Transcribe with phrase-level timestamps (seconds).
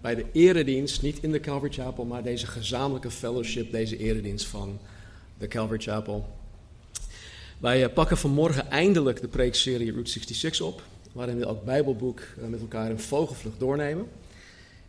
[0.00, 4.78] bij de eredienst, niet in de Calvary Chapel, maar deze gezamenlijke fellowship, deze eredienst van
[5.38, 6.28] de Calvary Chapel.
[7.58, 12.48] Wij eh, pakken vanmorgen eindelijk de preekserie Route 66 op, waarin we elk Bijbelboek eh,
[12.48, 14.06] met elkaar een vogelvlucht doornemen.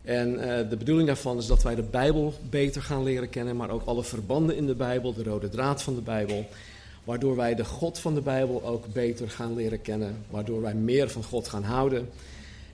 [0.02, 3.70] En eh, de bedoeling daarvan is dat wij de Bijbel beter gaan leren kennen, maar
[3.70, 6.48] ook alle verbanden in de Bijbel, de rode draad van de Bijbel.
[7.04, 11.10] Waardoor wij de God van de Bijbel ook beter gaan leren kennen, waardoor wij meer
[11.10, 12.08] van God gaan houden.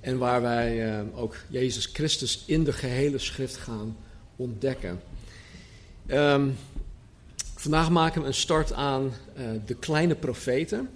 [0.06, 3.96] En waar wij uh, ook Jezus Christus in de gehele schrift gaan
[4.36, 5.00] ontdekken.
[6.06, 6.56] Um,
[7.54, 10.90] vandaag maken we een start aan uh, de kleine profeten.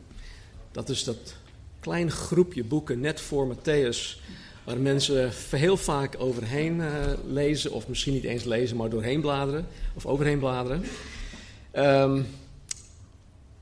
[0.73, 1.35] Dat is dat
[1.81, 4.21] klein groepje boeken net voor Matthäus.
[4.65, 6.89] Waar mensen heel vaak overheen uh,
[7.27, 9.67] lezen, of misschien niet eens lezen, maar doorheen bladeren.
[9.95, 10.85] Of overheen bladeren.
[11.75, 12.27] Um,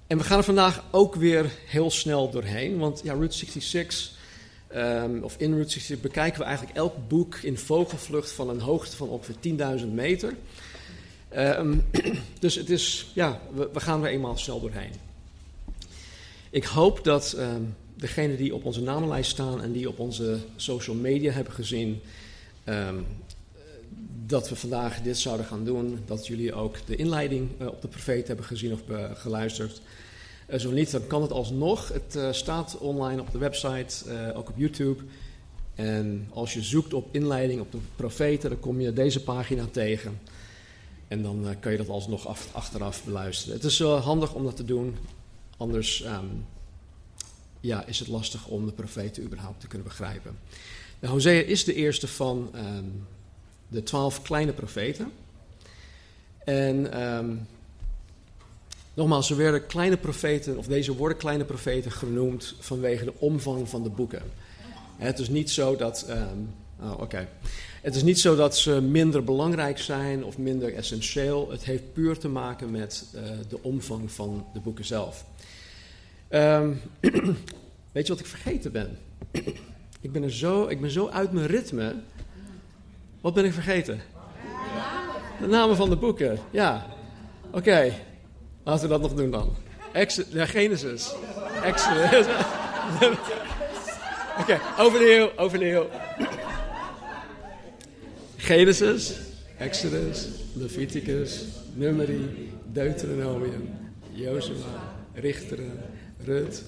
[0.06, 2.78] en we gaan er vandaag ook weer heel snel doorheen.
[2.78, 4.16] Want ja, Route 66
[4.76, 8.96] Um, of in Route 66 bekijken we eigenlijk elk boek in vogelvlucht van een hoogte
[8.96, 10.34] van ongeveer 10.000 meter.
[11.36, 11.84] Um,
[12.40, 14.92] dus het is, ja, we, we, gaan er eenmaal snel doorheen.
[16.50, 20.96] Ik hoop dat um, degenen die op onze namenlijst staan en die op onze social
[20.96, 22.00] media hebben gezien,
[24.28, 27.88] dat we vandaag dit zouden gaan doen, dat jullie ook de inleiding uh, op de
[27.88, 29.80] profeet hebben gezien of uh, geluisterd.
[30.48, 31.88] Uh, zo niet, dan kan het alsnog.
[31.88, 35.02] Het uh, staat online op de website, uh, ook op YouTube.
[35.74, 40.20] En als je zoekt op inleiding op de profeten, dan kom je deze pagina tegen.
[41.08, 43.54] En dan kan je dat alsnog af, achteraf beluisteren.
[43.54, 44.96] Het is handig om dat te doen,
[45.56, 46.44] anders um,
[47.60, 50.38] ja, is het lastig om de profeten überhaupt te kunnen begrijpen.
[51.00, 53.06] Nou, Hosea is de eerste van um,
[53.68, 55.12] de twaalf kleine profeten.
[56.44, 57.46] En um,
[58.98, 63.82] Nogmaals, ze werden kleine profeten, of deze worden kleine profeten genoemd vanwege de omvang van
[63.82, 64.22] de boeken.
[64.96, 66.06] Het is niet zo dat.
[66.10, 67.28] Um, oh, oké.
[67.82, 71.50] Het is niet zo dat ze minder belangrijk zijn of minder essentieel.
[71.50, 75.24] Het heeft puur te maken met uh, de omvang van de boeken zelf.
[76.30, 76.80] Um,
[77.92, 78.98] weet je wat ik vergeten ben?
[80.06, 81.94] ik, ben er zo, ik ben zo uit mijn ritme.
[83.20, 84.00] Wat ben ik vergeten?
[85.40, 86.86] De namen van de boeken, ja.
[87.50, 87.92] Oké.
[88.68, 89.56] Laten we dat nog doen dan.
[89.92, 91.14] Ex ja, Genesis.
[91.62, 92.26] Exodus.
[94.40, 95.86] Oké, okay, overnieuw, overnieuw.
[98.36, 99.14] Genesis,
[99.56, 103.68] Exodus, Leviticus, Numeri, Deuteronomium,
[104.12, 105.80] Jozua, Richteren,
[106.24, 106.62] Rut,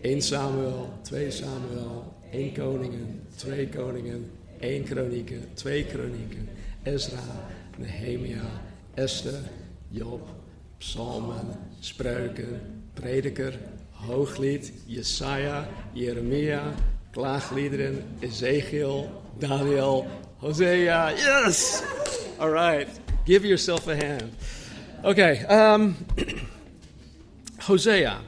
[0.00, 6.48] 1 Samuel, 2 Samuel, 1 Koningen, 2 Koningen, 1 Kronieken, 2 Kronieken,
[6.82, 7.22] Ezra,
[7.78, 8.42] Nehemia,
[8.94, 9.40] Esther,
[9.88, 10.35] Job,
[10.78, 12.60] psalmen, spreuken,
[12.94, 13.58] prediker,
[13.90, 16.74] hooglied, Jesaja, Jeremia,
[17.10, 20.06] klaagliederen, Ezekiel, Daniel,
[20.36, 21.12] Hosea.
[21.16, 21.82] Yes!
[22.38, 22.88] All right.
[23.24, 24.32] Give yourself a hand.
[25.02, 25.96] Oké, okay, um,
[27.66, 28.20] Hosea.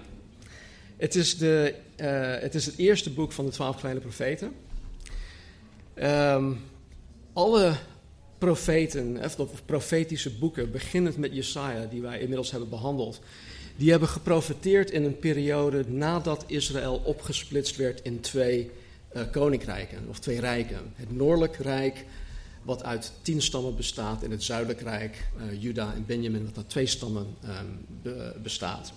[0.96, 4.54] Het is, de, uh, het is het eerste boek van de twaalf kleine profeten.
[6.02, 6.60] Um,
[7.32, 7.74] alle
[8.38, 13.20] profeten, of profetische boeken, beginnend met Jesaja, die wij inmiddels hebben behandeld,
[13.76, 18.70] die hebben geprofeteerd in een periode nadat Israël opgesplitst werd in twee
[19.16, 20.92] uh, koninkrijken, of twee rijken.
[20.94, 22.04] Het Noordelijk Rijk,
[22.62, 26.68] wat uit tien stammen bestaat, en het Zuidelijk Rijk, uh, Juda en Benjamin, wat uit
[26.68, 27.26] twee stammen
[28.02, 28.92] be bestaat.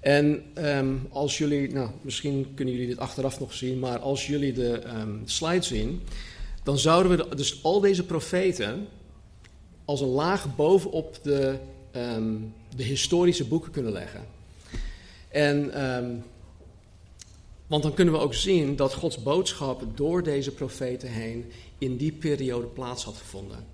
[0.00, 4.52] En um, als jullie, nou, misschien kunnen jullie dit achteraf nog zien, maar als jullie
[4.52, 6.00] de um, slide zien,
[6.68, 8.88] dan zouden we dus al deze profeten
[9.84, 11.58] als een laag bovenop de,
[11.96, 14.26] um, de historische boeken kunnen leggen.
[15.28, 16.22] En, um,
[17.66, 22.12] want dan kunnen we ook zien dat Gods boodschap door deze profeten heen in die
[22.12, 23.66] periode plaats had gevonden.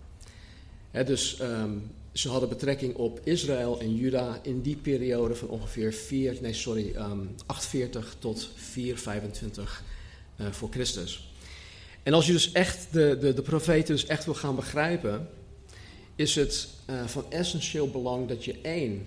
[0.91, 6.39] Dus um, ze hadden betrekking op Israël en Juda in die periode van ongeveer 4,
[6.41, 9.83] nee sorry, 840 tot 425
[10.41, 11.34] uh, voor Christus.
[12.05, 15.29] En als je dus echt de, de, de profeten dus echt wil gaan begrijpen,
[16.15, 19.07] is het uh, van essentieel belang dat je één,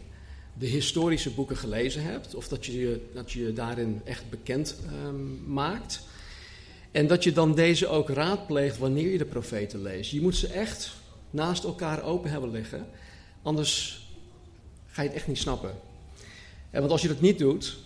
[0.54, 6.02] de historische boeken gelezen hebt, of dat je dat je daarin echt bekend um, maakt.
[6.92, 10.12] En dat je dan deze ook raadpleegt wanneer je de profeten leest.
[10.12, 10.96] Je moet ze echt
[11.30, 12.88] naast elkaar open hebben liggen,
[13.42, 14.02] anders
[14.88, 15.72] ga je het echt niet snappen.
[16.70, 17.78] En want als je dat niet doet,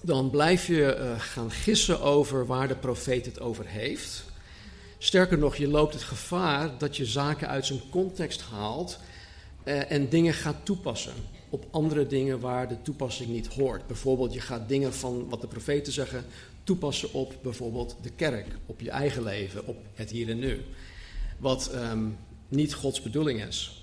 [0.00, 4.24] dan blijf je uh, gaan gissen over waar de profeet het over heeft.
[4.98, 8.98] Sterker nog, je loopt het gevaar dat je zaken uit zijn context haalt
[9.64, 11.12] uh, en dingen gaat toepassen
[11.50, 13.86] op andere dingen waar de toepassing niet hoort.
[13.86, 16.24] Bijvoorbeeld, je gaat dingen van wat de profeten zeggen
[16.64, 20.64] toepassen op bijvoorbeeld de kerk, op je eigen leven, op het hier en nu.
[21.38, 22.18] Wat um,
[22.48, 23.82] niet Gods bedoeling is.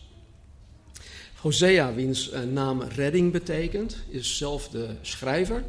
[1.36, 5.64] Hosea, wiens uh, naam redding betekent, is zelf de schrijver.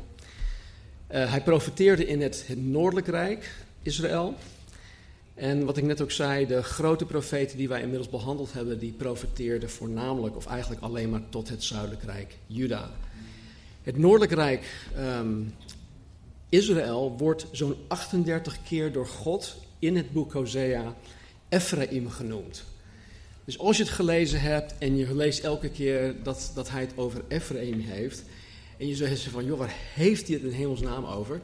[1.10, 4.34] Uh, hij profeteerde in het, Noordelijk Rijk, Israël.
[5.34, 8.92] En wat ik net ook zei, de grote profeten die wij inmiddels behandeld hebben, die
[8.92, 12.90] profeteerden voornamelijk, of eigenlijk alleen maar tot het Zuidelijk Rijk, Juda.
[13.82, 15.54] Het Noordelijk Rijk, um,
[16.48, 20.94] Israël, wordt zo'n 38 keer door God in het boek Hosea
[21.48, 22.64] Ephraim genoemd.
[23.44, 26.92] Dus als je het gelezen hebt en je leest elke keer dat, dat hij het
[26.96, 28.22] over Ephraim heeft,
[28.78, 31.40] en je zegt van, joh, waar heeft hij het in hemelsnaam over?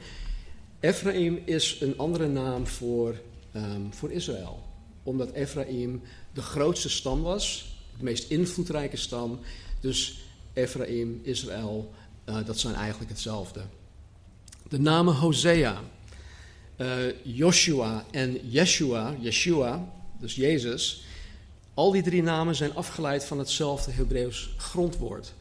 [0.81, 3.21] Ephraim is een andere naam voor,
[3.57, 4.63] um, voor Israël.
[5.03, 6.03] Omdat Ephraim
[6.33, 9.41] de grootste stam was, de meest invloedrijke stam.
[9.81, 10.21] Dus
[10.53, 11.93] Ephraim, Israël,
[12.29, 13.63] uh, dat zijn eigenlijk hetzelfde.
[14.69, 15.81] De namen Hosea,
[16.77, 21.05] uh, Joshua en Yeshua, Yeshua, dus Jezus,
[21.75, 25.35] al die drie namen zijn afgeleid van hetzelfde Hebreeuws grondwoord.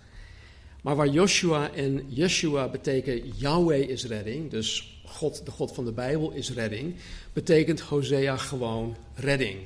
[0.81, 5.91] Maar waar Joshua en Yeshua betekenen Yahweh is redding, dus God, de God van de
[5.91, 6.95] Bijbel is redding,
[7.33, 9.59] betekent Hosea gewoon redding.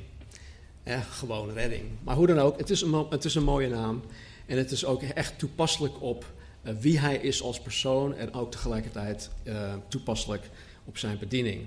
[0.84, 1.84] Eh, gewoon redding.
[2.04, 4.02] Maar hoe dan ook, het is, een, het is een mooie naam.
[4.46, 6.26] En het is ook echt toepasselijk op
[6.64, 10.50] uh, wie hij is als persoon en ook tegelijkertijd uh, toepasselijk
[10.86, 11.62] op zijn bediening.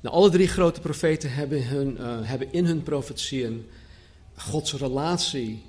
[0.00, 3.68] Nou, alle drie grote profeten hebben, hun, uh, hebben in hun profetieën
[4.34, 5.62] Gods relatie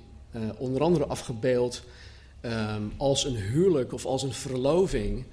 [0.58, 1.82] onder andere afgebeeld
[2.42, 5.24] um, als een huwelijk of als een verloving,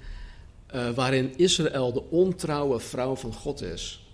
[0.74, 4.04] uh, waarin Israël de ontrouwe vrouw van God is.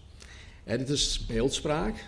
[0.64, 2.04] Dit is beeldspraak,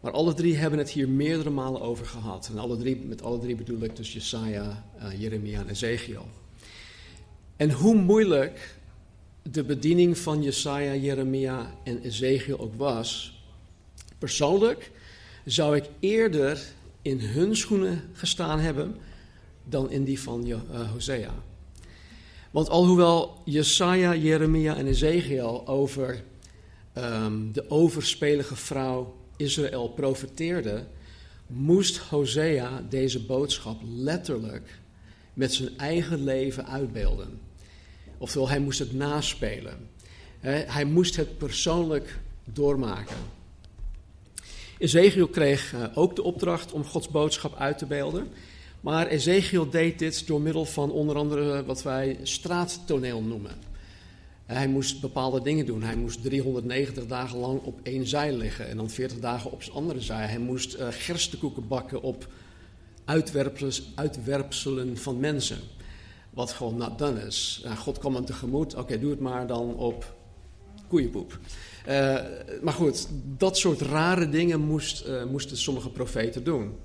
[0.00, 2.48] maar alle drie hebben het hier meerdere malen over gehad.
[2.52, 6.26] En alle drie, met alle drie bedoel ik dus Jesaja, uh, Jeremia en Ezekiel.
[7.56, 8.76] En hoe moeilijk
[9.42, 13.42] de bediening van Jesaja, Jeremia en Ezekiel ook was,
[14.18, 14.90] persoonlijk
[15.44, 16.60] zou ik eerder
[17.02, 18.96] in hun schoenen gestaan hebben
[19.68, 20.56] dan in die van uh,
[20.92, 21.34] Hosea.
[22.50, 26.24] Want alhoewel Jesaja, Jeremia en Ezekiel over
[26.98, 30.88] um, de overspelige vrouw Israël profeteerden,
[31.46, 34.78] moest Hosea deze boodschap letterlijk
[35.34, 37.40] met zijn eigen leven uitbeelden.
[38.18, 39.88] Oftewel, hij moest het naspelen.
[40.48, 43.16] Hij moest het persoonlijk doormaken.
[44.78, 48.28] Ezekiel kreeg uh, ook de opdracht om Gods boodschap uit te beelden.
[48.80, 53.52] Maar Ezekiel deed dit door middel van onder andere wat wij straattoneel noemen.
[54.46, 55.82] Hij moest bepaalde dingen doen.
[55.82, 59.76] Hij moest 390 dagen lang op één zij liggen en dan 40 dagen op zijn
[59.76, 60.26] andere zij.
[60.26, 62.28] Hij moest uh, gerstekoeken bakken op
[63.94, 65.58] uitwerpselen van mensen.
[66.30, 67.62] Wat gewoon not done is.
[67.64, 68.74] Uh, God kwam hem tegemoet.
[68.74, 70.16] Oké, doe het maar dan op
[70.88, 71.38] koeienpoep.
[71.88, 72.18] Uh,
[72.62, 76.76] maar goed, dat soort rare dingen moest, moesten sommige profeten doen.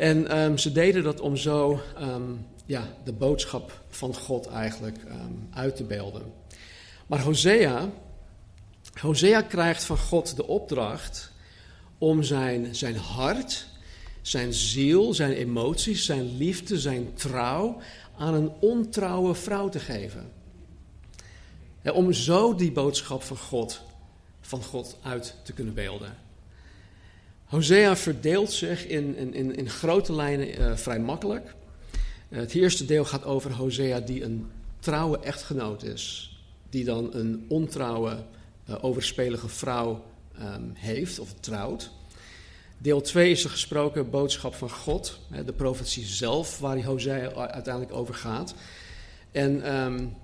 [0.00, 5.48] En um, ze deden dat om zo um, ja, de boodschap van God eigenlijk um,
[5.50, 6.22] uit te beelden.
[7.06, 7.88] Maar Hosea,
[9.00, 11.32] Hosea krijgt van God de opdracht
[11.98, 13.66] om zijn, zijn hart,
[14.22, 17.80] zijn ziel, zijn emoties, zijn liefde, zijn trouw
[18.16, 20.32] aan een ontrouwe vrouw te geven.
[21.92, 23.82] Om zo die boodschap van God,
[24.40, 26.16] van God uit te kunnen beelden.
[27.50, 31.54] Hosea verdeelt zich in, in, in grote lijnen uh, vrij makkelijk.
[32.28, 36.36] Uh, het eerste deel gaat over Hosea die een trouwe echtgenoot is.
[36.68, 38.24] Die dan een ontrouwe,
[38.68, 40.04] uh, overspelige vrouw
[40.40, 41.90] um, heeft of trouwt.
[42.78, 47.94] Deel 2 is de gesproken boodschap van God, de profetie zelf, waar die Hosea uiteindelijk
[47.94, 48.54] over gaat.
[49.32, 50.16] En um,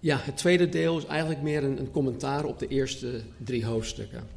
[0.00, 4.36] ja, het tweede deel is eigenlijk meer een, een commentaar op de eerste drie hoofdstukken.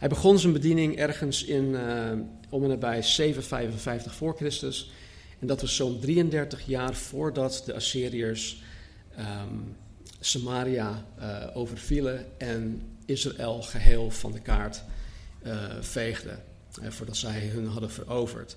[0.00, 2.12] Hij begon zijn bediening ergens in, uh,
[2.48, 4.90] om en nabij 755 voor Christus.
[5.38, 8.62] En dat was zo'n 33 jaar voordat de Assyriërs
[9.18, 9.76] um,
[10.20, 14.82] Samaria uh, overvielen en Israël geheel van de kaart
[15.46, 16.42] uh, veegden.
[16.88, 18.56] voordat zij hun hadden veroverd.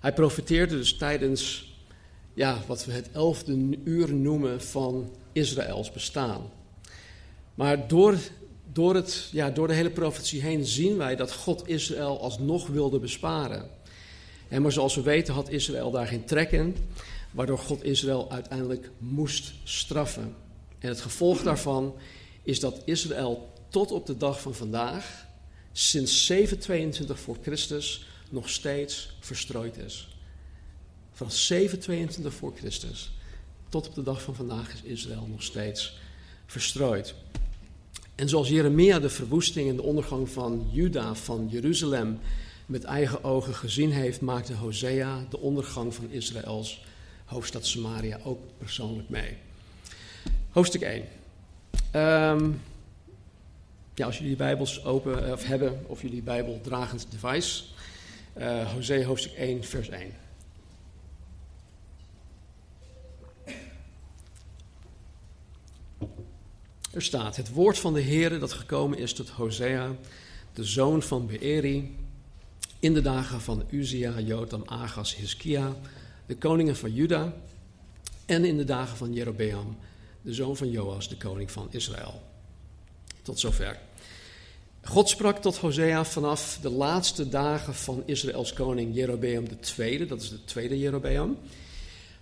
[0.00, 1.72] Hij profiteerde dus tijdens
[2.34, 6.50] ja, wat we het elfde uur noemen van Israëls bestaan.
[7.54, 8.16] Maar door,
[8.76, 12.98] door, het, ja, door de hele profetie heen zien wij dat God Israël alsnog wilde
[12.98, 13.70] besparen.
[14.48, 16.76] En maar zoals we weten had Israël daar geen trek in,
[17.30, 20.34] waardoor God Israël uiteindelijk moest straffen.
[20.78, 21.94] En het gevolg daarvan
[22.42, 25.26] is dat Israël tot op de dag van vandaag,
[25.72, 30.08] sinds 722 voor Christus, nog steeds verstrooid is.
[31.12, 33.10] Van 722 voor Christus
[33.68, 35.98] tot op de dag van vandaag is Israël nog steeds
[36.46, 37.14] verstrooid.
[38.16, 42.18] En zoals Jeremia de verwoesting en de ondergang van Juda, van Jeruzalem,
[42.66, 46.84] met eigen ogen gezien heeft, maakte Hosea de ondergang van Israëls
[47.24, 49.36] hoofdstad Samaria ook persoonlijk mee.
[50.50, 51.04] Hoofdstuk 1.
[51.90, 52.50] Ehm,
[53.94, 57.62] ja, als jullie Bijbels open eh, of hebben, of jullie Bijbel dragend device.
[58.38, 60.12] Uh, Hosea hoofdstuk 1, vers 1.
[66.96, 69.96] Er staat: Het woord van de Heere dat gekomen is tot Hosea,
[70.52, 71.96] de zoon van Beeri,
[72.78, 75.76] in de dagen van Uzia, Jotam, Agas, Hiskia,
[76.26, 77.34] de koningen van Juda,
[78.26, 79.76] en in de dagen van Jerobeam,
[80.22, 82.22] de zoon van Joas, de koning van Israël.
[83.22, 83.78] Tot zover.
[84.82, 89.44] God sprak tot Hosea vanaf de laatste dagen van Israëls koning Jerobeam
[89.78, 91.38] II, dat is de tweede Jerobeam,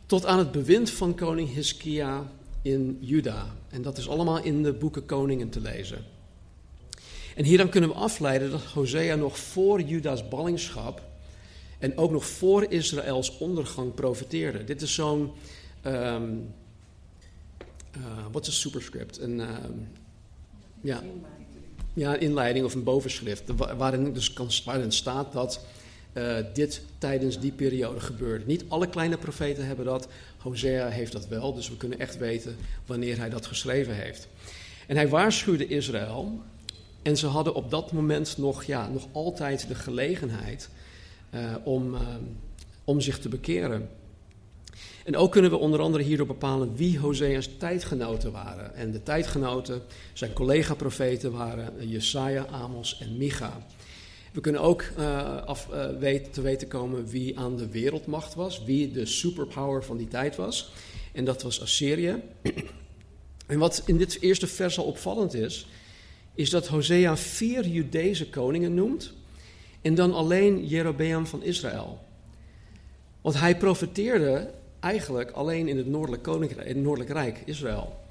[0.07, 2.27] tot aan het bewind van koning Hiskia
[2.65, 3.47] in Juda.
[3.69, 6.05] En dat is allemaal in de boeken Koningen te lezen.
[7.37, 11.03] En hierdan kunnen we afleiden dat Hosea nog voor Juda's ballingschap
[11.79, 14.65] en ook nog voor Israëls ondergang profeteerde.
[14.65, 15.33] Dit is zo'n,
[15.87, 16.55] um,
[18.33, 19.19] wat is superscript?
[19.19, 19.89] Een, um,
[20.81, 21.03] ja,
[21.95, 23.43] ja, een inleiding of een bovenschrift,
[23.77, 25.61] waarin, dus kan, waarin staat dat
[26.15, 28.45] uh, dit tijdens die periode gebeurde.
[28.47, 32.57] Niet alle kleine profeten hebben dat, Hosea heeft dat wel, dus we kunnen echt weten
[32.87, 34.29] wanneer hij dat geschreven heeft.
[34.87, 36.41] En hij waarschuwde Israël
[37.03, 40.69] en ze hadden op dat moment nog, ja, nog altijd de gelegenheid
[41.35, 42.01] uh, om, uh,
[42.85, 43.89] om zich te bekeren.
[45.05, 48.75] En ook kunnen we onder andere hierdoor bepalen wie Hosea's tijdgenoten waren.
[48.75, 53.67] En de tijdgenoten, zijn collega-profeten, waren Jesaja, Amos en Micha.
[54.35, 58.91] We kunnen ook uh, af, weet, te weten komen wie aan de wereldmacht was, wie
[58.91, 60.73] de superpower van die tijd was.
[61.13, 62.23] En dat was Assyrië.
[63.47, 65.67] En wat in dit eerste vers al opvallend is,
[66.35, 69.13] is dat Hosea vier Judese koningen noemt
[69.83, 71.99] en dan alleen Jerobeam van Israël.
[73.21, 74.51] Want hij profeteerde
[74.81, 78.04] eigenlijk alleen in het Noordelijk, Koninkrijk, in het Noordelijk Rijk, Israël.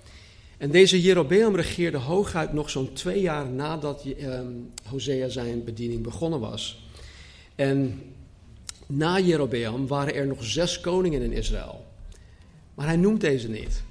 [0.63, 6.39] En deze Jerobeam regeerde hooguit nog zo'n twee jaar nadat um, Hosea zijn bediening begonnen
[6.39, 6.87] was.
[7.55, 8.01] En
[8.87, 11.85] na Jerobeam waren er nog zes koningen in Israël.
[12.73, 13.83] Maar hij noemt deze niet.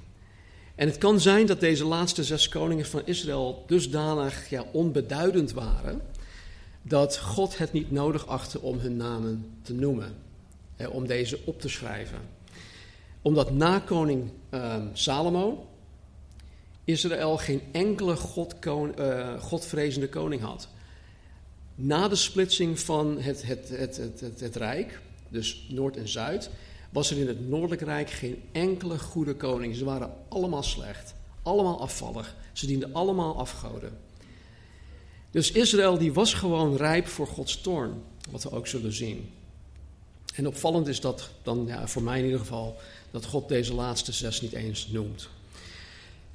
[0.75, 6.01] En het kan zijn dat deze laatste zes koningen van Israël dusdanig ja, onbeduidend waren,
[6.81, 10.15] dat God het niet nodig achtte om hun namen te noemen,
[10.91, 12.19] om deze op te schrijven.
[13.21, 15.67] Omdat na koning um, Salomo,
[16.85, 20.67] Israël geen enkele God, uh, godvrezende koning had.
[21.75, 26.49] Na de splitsing van het, het, het, het, het, Rijk, dus Noord en Zuid,
[26.89, 29.75] was er in het Noordelijk Rijk geen enkele goede koning.
[29.75, 32.35] Ze waren allemaal slecht, allemaal afvallig.
[32.53, 33.97] Ze dienden allemaal afgoden.
[35.31, 39.29] Dus Israël die was gewoon rijp voor Gods toorn, wat we ook zullen zien.
[40.35, 42.77] En opvallend is dat dan, ja, voor mij in ieder geval,
[43.11, 45.29] dat God deze laatste zes niet eens noemt.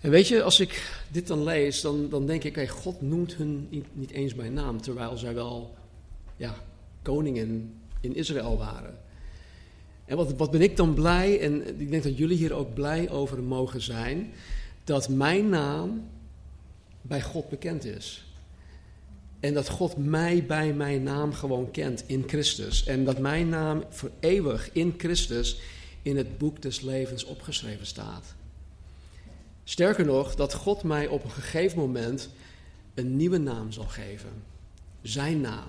[0.00, 3.34] En weet je, als ik dit dan lees, dan, dan denk ik, hey, God noemt
[3.34, 5.74] hun niet, eens bij naam, terwijl zij wel
[6.36, 6.54] ja,
[7.02, 8.98] koningen in Israël waren.
[10.04, 13.10] En wat, wat ben ik dan blij, en ik denk dat jullie hier ook blij
[13.10, 14.32] over mogen zijn,
[14.84, 16.08] dat mijn naam
[17.02, 18.26] bij God bekend is.
[19.40, 22.84] En dat God mij bij mijn naam gewoon kent in Christus.
[22.84, 25.60] En dat mijn naam voor eeuwig in Christus
[26.02, 28.34] in het boek des levens opgeschreven staat.
[29.68, 32.28] Sterker nog, dat God mij op een gegeven moment
[32.94, 34.30] een nieuwe naam zal geven.
[35.02, 35.68] Zijn naam.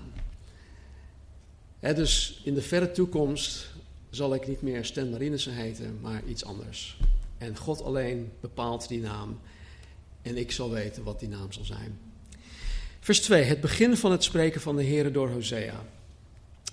[1.80, 3.70] dus in de verre toekomst
[4.10, 6.98] zal ik niet meer Stan Marinissen heten, maar iets anders.
[7.38, 9.40] En God alleen bepaalt die naam.
[10.22, 11.98] En ik zal weten wat die naam zal zijn.
[13.00, 13.42] Vers 2.
[13.42, 15.84] Het begin van het spreken van de Heer door Hosea.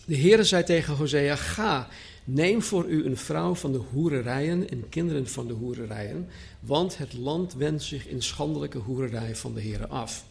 [0.05, 1.87] De Heer zei tegen Hosea: Ga,
[2.29, 6.27] Neem voor u een vrouw van de hoererijen en kinderen van de hoererijen,
[6.59, 10.25] want het land wendt zich in schandelijke hoererij van de Heeren af.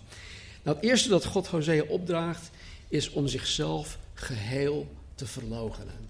[0.62, 2.50] Nou, het eerste dat God Hosea opdraagt,
[2.88, 6.08] is om zichzelf geheel te verloochenen.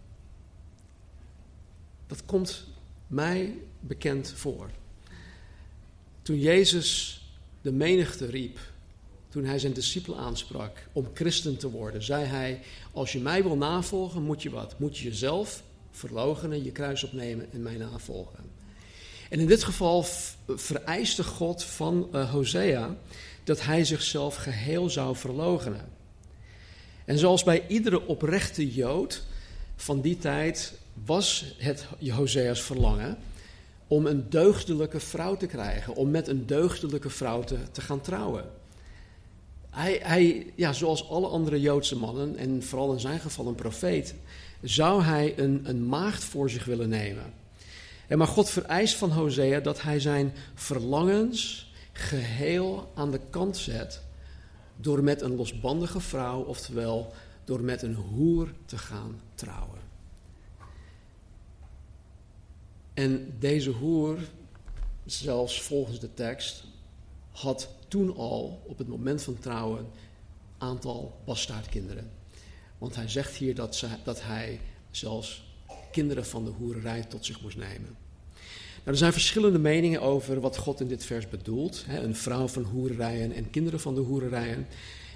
[2.07, 2.65] Dat komt
[3.07, 4.71] mij bekend voor.
[6.23, 7.21] Toen Jezus
[7.63, 8.59] de menigte riep,
[9.29, 12.63] toen hij zijn discipelen aansprak om christen te worden, zei hij:
[12.93, 14.79] Als je mij wil navolgen, moet je wat?
[14.79, 15.65] Moet je jezelf
[15.97, 18.45] verloochenen, je kruis opnemen en mij navolgen.
[19.31, 20.05] En in dit geval
[20.47, 22.97] vereiste God van uh, Hosea
[23.45, 25.89] dat hij zichzelf geheel zou verloochenen.
[27.05, 29.23] En zoals bij iedere oprechte Jood
[29.77, 30.73] van die tijd
[31.05, 33.19] was het Hosea's verlangen
[33.87, 38.45] om een deugdelijke vrouw te krijgen, om met een deugdelijke vrouw te, te gaan trouwen.
[39.77, 44.15] Hij, hij, ja, zoals alle andere Joodse mannen, en vooral in zijn geval een profeet,
[44.63, 47.33] zou hij een, een maagd voor zich willen nemen.
[48.07, 54.03] En maar God vereist van Hosea dat hij zijn verlangens geheel aan de kant zet
[54.77, 57.13] door met een losbandige vrouw, oftewel
[57.45, 59.81] door met een hoer te gaan trouwen.
[62.95, 64.19] En deze hoer,
[65.05, 66.65] zelfs volgens de tekst,
[67.31, 69.87] had toen al op het moment van trouwen
[70.59, 72.11] aantal bastaardkinderen.
[72.79, 75.45] Want hij zegt hier dat, ze, dat hij zelfs
[75.93, 77.97] kinderen van de hoererij tot zich moest nemen.
[78.77, 81.85] Nou, er zijn verschillende meningen over wat God in dit vers bedoelt.
[81.87, 84.67] Hè, een vrouw van hoererijen en kinderen van de hoererijen.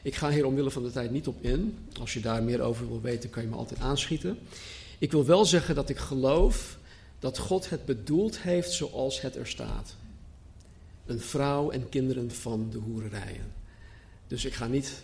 [0.03, 1.79] Ik ga hier omwille van de tijd niet op in.
[2.01, 4.39] Als je daar meer over wil weten, kan je me altijd aanschieten.
[4.99, 6.79] Ik wil wel zeggen dat ik geloof
[7.19, 9.97] dat God het bedoeld heeft zoals het er staat.
[11.11, 13.53] Een vrouw en kinderen van de hoererijen.
[14.27, 15.03] Dus ik ga niet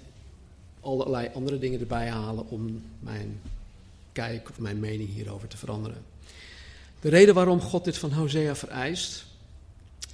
[0.81, 3.41] allerlei andere dingen erbij halen om mijn
[4.13, 6.03] kijk of mijn mening hierover te veranderen.
[7.01, 9.25] De reden waarom God dit van Hosea vereist,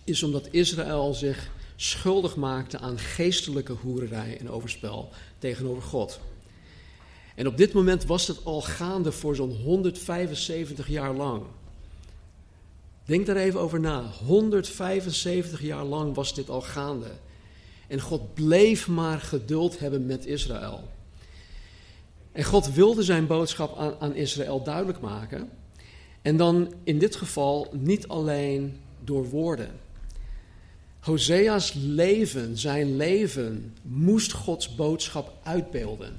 [0.05, 6.21] is omdat Israël zich schuldig maakte aan geestelijke hoererij en overspel tegenover God.
[7.35, 11.43] En op dit moment was het al gaande voor zo'n 175 jaar lang.
[13.12, 14.02] Denk daar even over na.
[14.26, 17.11] 175 jaar lang was dit al gaande.
[17.88, 20.88] En God bleef maar geduld hebben met Israël.
[22.33, 25.50] En God wilde zijn boodschap aan, aan Israël duidelijk maken.
[26.23, 29.71] En dan in dit geval niet alleen door woorden.
[31.00, 36.17] Hosea's leven, zijn leven, moest Gods boodschap uitbeelden.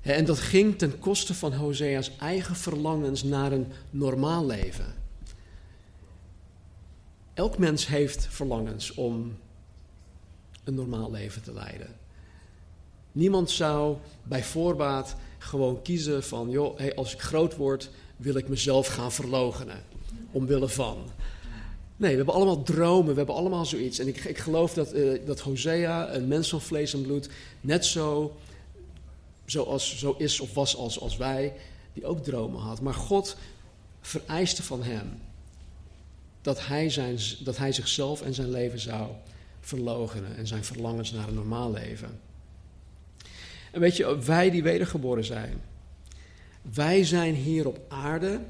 [0.00, 5.01] En dat ging ten koste van Hosea's eigen verlangens naar een normaal leven.
[7.34, 9.36] Elk mens heeft verlangens om
[10.64, 11.96] een normaal leven te leiden.
[13.12, 18.48] Niemand zou bij voorbaat gewoon kiezen van, joh, hey, als ik groot word, wil ik
[18.48, 19.82] mezelf gaan verlogenen.
[20.30, 20.96] Omwille van.
[21.96, 23.98] Nee, we hebben allemaal dromen, we hebben allemaal zoiets.
[23.98, 27.28] En ik, ik geloof dat, uh, dat Hosea, een mens van vlees en bloed,
[27.60, 28.36] net zo,
[29.44, 31.54] zoals, zo is of was als, als wij,
[31.92, 32.80] die ook dromen had.
[32.80, 33.36] Maar God
[34.00, 35.20] vereiste van hem
[36.42, 39.10] dat hij, zijn, dat hij zichzelf en zijn leven zou
[39.60, 42.20] verlogenen en zijn verlangens naar een normaal leven.
[43.72, 45.60] En weet je, wij die wedergeboren zijn,
[46.62, 48.40] wij zijn hier op aarde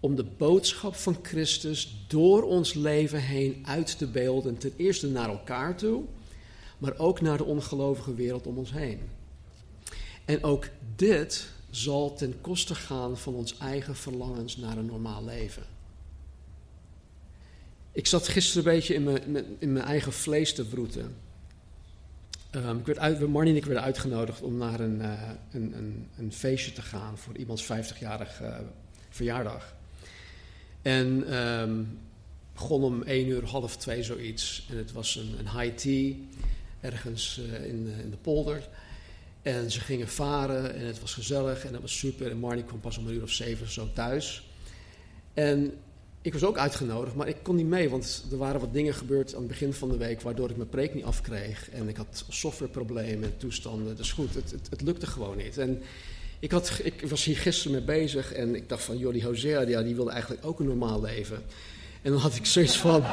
[0.00, 4.58] om de boodschap van Christus door ons leven heen uit te beelden.
[4.58, 6.02] Ten eerste naar elkaar toe,
[6.78, 9.00] maar ook naar de ongelovige wereld om ons heen.
[10.24, 15.62] En ook dit zal ten koste gaan van ons eigen verlangens naar een normaal leven.
[17.98, 21.16] Ik zat gisteren een beetje in mijn, in mijn eigen vlees te broeten.
[22.52, 26.06] Um, ik werd uit, Marnie en ik werden uitgenodigd om naar een, uh, een, een,
[26.18, 28.56] een, feestje te gaan voor iemands 50-jarig uh,
[29.08, 29.74] verjaardag.
[30.82, 31.98] En um,
[32.52, 34.66] begon om één uur, half twee zoiets.
[34.70, 36.14] En het was een, een high tea
[36.80, 38.68] ergens uh, in, in de polder.
[39.42, 42.30] En ze gingen varen en het was gezellig en dat was super.
[42.30, 44.48] En Marnie kwam pas om een uur of zeven zo thuis.
[45.34, 45.72] En
[46.28, 49.34] ik was ook uitgenodigd, maar ik kon niet mee, want er waren wat dingen gebeurd
[49.34, 51.70] aan het begin van de week waardoor ik mijn preek niet afkreeg.
[51.70, 53.96] En ik had softwareproblemen en toestanden.
[53.96, 55.58] Dus goed, het, het, het, lukte gewoon niet.
[55.58, 55.82] En
[56.38, 59.60] ik, had, ik was hier gisteren mee bezig en ik dacht van, joh, die Hosea,
[59.60, 61.42] ja, die wilde eigenlijk ook een normaal leven.
[62.02, 63.04] En dan had ik zoiets van,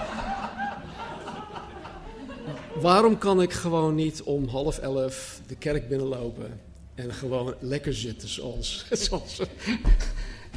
[2.82, 6.60] waarom kan ik gewoon niet om half elf de kerk binnenlopen
[6.95, 9.41] en gewoon lekker zitten zoals, zoals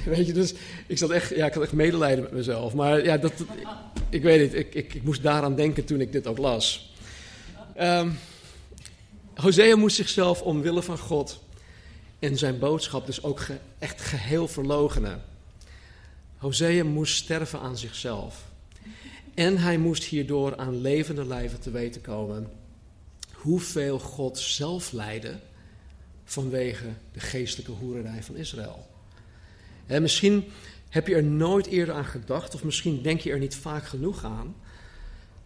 [0.15, 0.55] Weet je, dus
[0.87, 2.75] ik zat echt, ja, ik had echt medelijden met mezelf.
[2.75, 3.33] Maar ja, dat,
[4.09, 6.93] ik weet niet, ik, ik, ik moest daaraan denken toen ik dit ook las.
[7.81, 8.19] Um,
[9.35, 11.41] Hosea moest zichzelf omwille van God
[12.19, 13.47] en zijn boodschap dus ook
[13.79, 15.23] echt geheel verlogenen.
[16.37, 18.45] Hosea moest sterven aan zichzelf.
[19.35, 22.49] En hij moest hierdoor aan levende lijven te weten komen
[23.33, 25.39] hoeveel God zelf leidde
[26.25, 28.88] vanwege de geestelijke hoererij van Israël
[29.89, 30.45] misschien
[30.89, 34.25] heb je er nooit eerder aan gedacht, of misschien denk je er niet vaak genoeg
[34.25, 34.55] aan.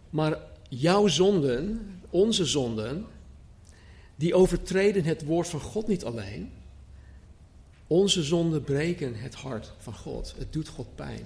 [0.09, 0.37] Maar
[0.69, 3.05] jouw zonden, onze zonden,
[4.15, 6.51] die overtreden het woord van God niet alleen.
[7.87, 10.33] Onze zonden breken het hart van God.
[10.37, 11.25] Het doet God pijn.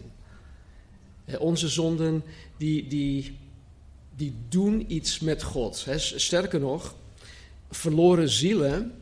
[1.39, 2.23] Onze zonden
[2.57, 3.37] die, die,
[4.15, 5.85] die doen iets met God.
[5.95, 6.95] Sterker nog,
[7.71, 9.01] verloren zielen,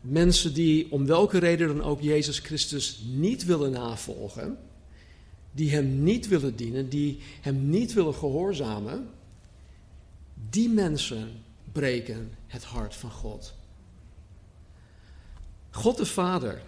[0.00, 4.58] mensen die om welke reden dan ook Jezus Christus niet willen navolgen,
[5.52, 9.08] die Hem niet willen dienen, die Hem niet willen gehoorzamen,
[10.50, 13.54] die mensen breken het hart van God.
[15.70, 16.62] God de Vader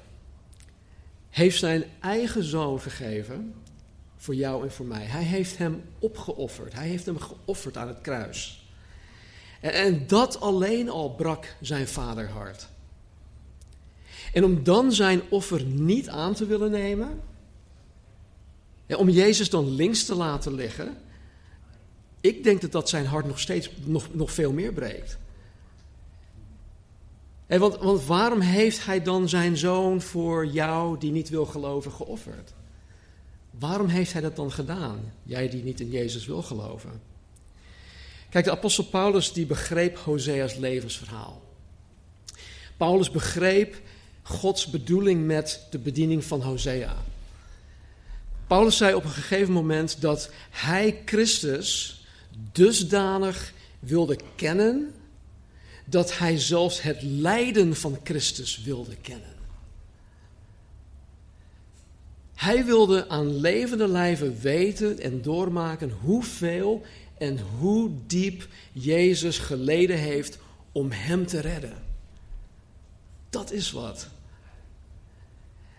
[1.30, 3.54] heeft zijn eigen zoon gegeven
[4.16, 5.04] voor jou en voor mij.
[5.04, 6.72] Hij heeft hem opgeofferd.
[6.72, 8.66] Hij heeft hem geofferd aan het kruis.
[9.60, 12.68] En, en dat alleen al brak zijn vaderhart.
[14.32, 17.20] En om dan zijn offer niet aan te willen nemen,
[18.96, 20.96] om Jezus dan links te laten liggen,
[22.20, 25.18] ik denk dat dat zijn hart nog steeds nog, nog veel meer breekt.
[27.46, 32.52] Want, want waarom heeft hij dan zijn zoon voor jou die niet wil geloven geofferd?
[33.58, 35.12] Waarom heeft hij dat dan gedaan?
[35.22, 37.00] Jij die niet in Jezus wil geloven.
[38.30, 41.42] Kijk, de apostel Paulus die begreep Hosea's levensverhaal.
[42.76, 43.80] Paulus begreep
[44.32, 46.96] Gods bedoeling met de bediening van Hosea.
[48.46, 52.00] Paulus zei op een gegeven moment dat hij Christus
[52.52, 54.94] dusdanig wilde kennen
[55.84, 59.34] dat hij zelfs het lijden van Christus wilde kennen.
[62.34, 66.82] Hij wilde aan levende lijven weten en doormaken hoeveel
[67.18, 70.38] en hoe diep Jezus geleden heeft
[70.72, 71.82] om hem te redden.
[73.30, 74.08] Dat is wat.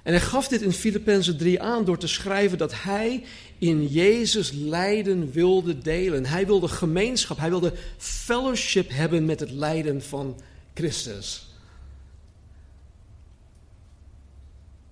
[0.03, 3.23] En hij gaf dit in Filippenzen 3 aan door te schrijven dat hij
[3.57, 6.25] in Jezus lijden wilde delen.
[6.25, 10.41] Hij wilde gemeenschap, hij wilde fellowship hebben met het lijden van
[10.73, 11.47] Christus.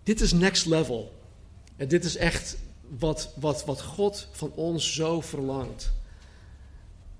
[0.03, 1.13] Dit is next level.
[1.75, 2.57] En dit is echt
[2.99, 5.91] wat, wat, wat God van ons zo verlangt.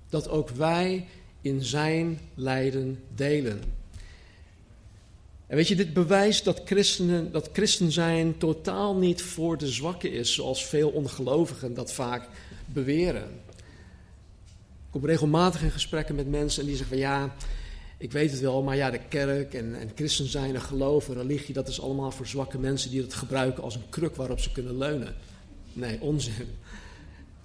[0.08, 1.06] Dat ook wij
[1.40, 3.62] in zijn lijden delen.
[5.52, 10.12] En weet je, dit bewijst dat, christenen, dat christen zijn totaal niet voor de zwakken
[10.12, 12.28] is, zoals veel ongelovigen dat vaak
[12.66, 13.40] beweren.
[13.56, 17.34] Ik kom regelmatig in gesprekken met mensen en die zeggen van ja,
[17.98, 21.14] ik weet het wel, maar ja, de kerk en, en christen zijn en geloof en
[21.14, 24.52] religie, dat is allemaal voor zwakke mensen die het gebruiken als een kruk waarop ze
[24.52, 25.14] kunnen leunen.
[25.72, 26.48] Nee, onzin.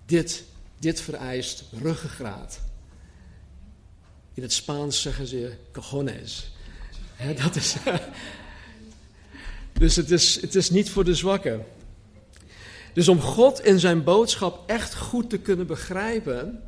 [0.06, 0.44] Dit,
[0.80, 2.60] dit vereist ruggengraat.
[4.34, 6.56] In het Spaans zeggen ze cojones
[7.44, 7.76] dat is,
[9.80, 11.66] dus het is, het is niet voor de zwakken.
[12.94, 16.64] Dus om God en zijn boodschap echt goed te kunnen begrijpen,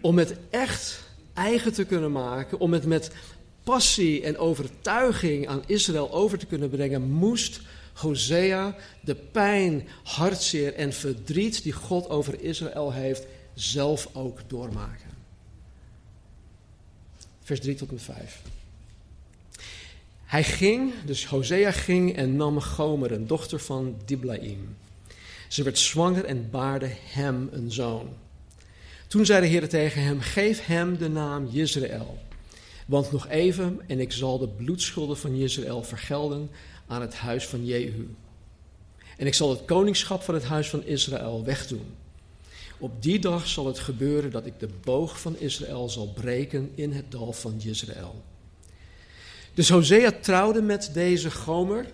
[0.00, 1.02] om het echt
[1.34, 3.10] eigen te kunnen maken, om het met
[3.62, 7.60] passie en overtuiging aan Israël over te kunnen brengen, moest
[7.92, 15.10] Hosea de pijn, hartzeer en verdriet die God over Israël heeft, zelf ook doormaken.
[17.42, 18.42] Vers 3 tot en met 5.
[20.32, 24.76] Hij ging, dus Hosea ging en nam Gomer, een dochter van Diblaim.
[25.48, 28.08] Ze werd zwanger en baarde hem een zoon.
[29.06, 32.18] Toen zei de Heer tegen hem: Geef hem de naam Jezreel.
[32.86, 36.50] Want nog even en ik zal de bloedschulden van Jezreel vergelden
[36.86, 38.14] aan het huis van Jehu.
[39.16, 41.94] En ik zal het koningschap van het huis van Israël wegdoen.
[42.78, 46.92] Op die dag zal het gebeuren dat ik de boog van Israël zal breken in
[46.92, 48.22] het dal van Jezreel.
[49.54, 51.86] Dus Hosea trouwde met deze Gomer.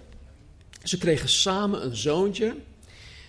[0.82, 2.54] Ze kregen samen een zoontje.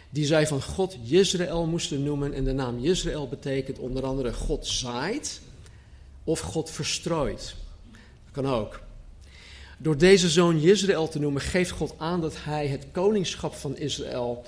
[0.10, 2.34] Die zij van God Jezreel moesten noemen.
[2.34, 5.42] En de naam Jezreel betekent onder andere God zaait
[6.24, 7.56] of God verstrooit.
[7.92, 8.80] Dat kan ook.
[9.78, 14.46] Door deze zoon Jezreel te noemen, geeft God aan dat hij het koningschap van Israël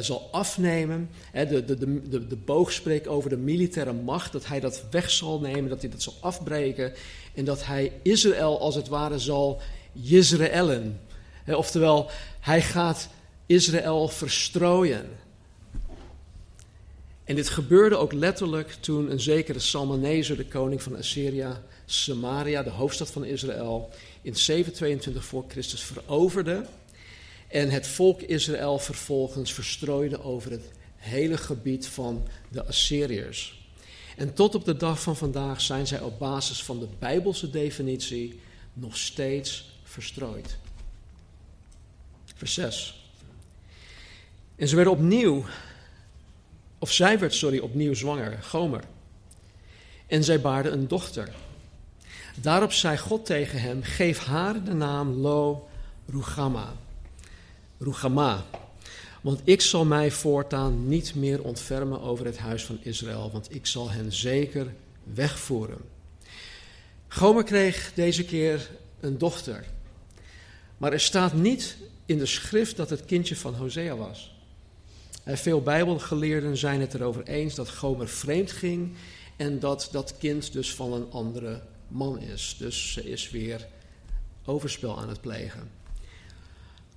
[0.00, 1.10] zal afnemen.
[1.32, 5.40] de, de, de, de boog spreekt over de militaire macht, dat hij dat weg zal
[5.40, 6.92] nemen, dat hij dat zal afbreken.
[7.34, 9.60] En dat hij Israël als het ware zal
[9.92, 11.00] Jezreëlen.
[11.46, 13.08] oftewel, hij gaat
[13.46, 15.06] Israël verstrooien.
[17.24, 22.70] En dit gebeurde ook letterlijk toen een zekere Salmaneser, de koning van Assyria, Samaria, de
[22.70, 23.88] hoofdstad van Israël,
[24.22, 26.64] in 722 voor Christus veroverde.
[27.50, 33.68] En het volk Israël vervolgens verstrooide over het hele gebied van de Assyriërs.
[34.16, 38.40] En tot op de dag van vandaag zijn zij op basis van de Bijbelse definitie
[38.72, 40.56] nog steeds verstrooid.
[42.34, 43.12] Vers 6.
[44.56, 45.44] En ze werden opnieuw,
[46.78, 48.84] of zij werd, sorry, opnieuw zwanger, Gomer.
[50.06, 51.32] En zij baarde een dochter.
[52.34, 55.68] Daarop zei God tegen hem: Geef haar de naam Lo
[56.06, 56.76] Rugama.
[57.80, 58.44] Rugama.
[59.20, 63.66] Want ik zal mij voortaan niet meer ontfermen over het huis van Israël, want ik
[63.66, 64.74] zal hen zeker
[65.14, 65.78] wegvoeren.
[67.08, 69.64] Gomer kreeg deze keer een dochter.
[70.76, 74.34] Maar er staat niet in de schrift dat het kindje van Hosea was.
[75.24, 78.92] En veel Bijbelgeleerden zijn het erover eens dat Gomer vreemd ging
[79.36, 82.56] en dat dat kind dus van een andere man is.
[82.58, 83.66] Dus ze is weer
[84.44, 85.79] overspel aan het plegen.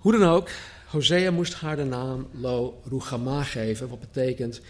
[0.03, 0.49] Hoe dan ook,
[0.87, 4.61] Hosea moest haar de naam Lo Rugama geven, wat betekent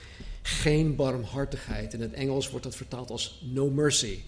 [0.41, 1.93] geen barmhartigheid.
[1.93, 4.19] In het Engels wordt dat vertaald als no mercy.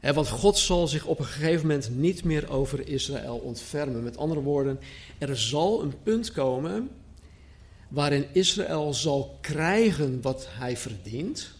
[0.00, 4.02] En want God zal zich op een gegeven moment niet meer over Israël ontfermen.
[4.02, 4.80] Met andere woorden,
[5.18, 6.90] er zal een punt komen
[7.88, 11.50] waarin Israël zal krijgen wat hij verdient.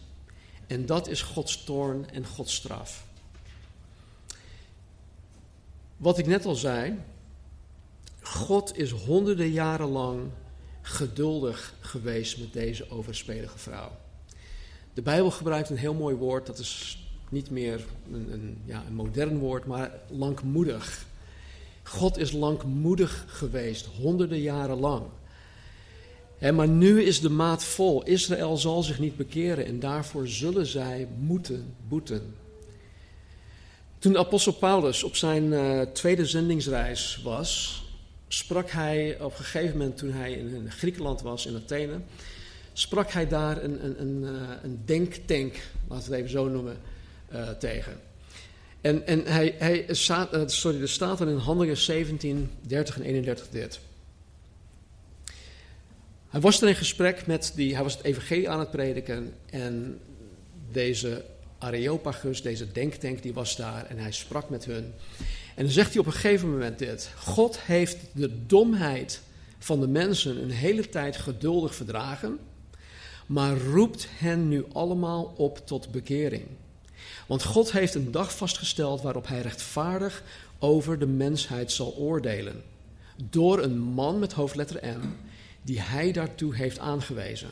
[0.66, 3.06] En dat is Gods toorn en Gods straf.
[5.96, 6.98] Wat ik net al zei,
[8.26, 10.20] God is honderden jaren lang
[10.82, 13.90] geduldig geweest met deze overspelige vrouw.
[14.94, 16.98] De Bijbel gebruikt een heel mooi woord, dat is
[17.30, 21.06] niet meer een, een, ja, een modern woord, maar langmoedig.
[21.82, 25.06] God is langmoedig geweest, honderden jaren lang.
[26.52, 28.04] maar nu is de maat vol.
[28.04, 32.34] Israël zal zich niet bekeren en daarvoor zullen zij moeten boeten.
[33.98, 37.84] Toen apostel Paulus op zijn uh, tweede zendingsreis was,
[38.28, 42.00] sprak hij op een gegeven moment toen hij in Griekenland was, in Athene,
[42.72, 45.54] sprak hij daar een, een, een, eh, een denktank,
[45.88, 46.76] laten we het even zo noemen,
[47.32, 48.00] uh, tegen.
[48.80, 53.48] En, en hij, hij uh, sorry, er staat er in Handelingen 17, 30 en 31
[53.48, 53.80] dit.
[56.28, 60.00] Hij was er in gesprek met die, hij was het evangelie aan het prediken en
[60.72, 61.24] deze
[61.58, 64.94] Areopagus, deze denktank, die was daar en hij sprak met hun.
[65.56, 69.20] En dan zegt hij op een gegeven moment dit: God heeft de domheid
[69.58, 72.38] van de mensen een hele tijd geduldig verdragen,
[73.26, 76.46] maar roept hen nu allemaal op tot bekering.
[77.26, 80.22] Want God heeft een dag vastgesteld waarop hij rechtvaardig
[80.58, 82.62] over de mensheid zal oordelen.
[83.30, 85.02] Door een man met hoofdletter M,
[85.62, 87.50] die hij daartoe heeft aangewezen.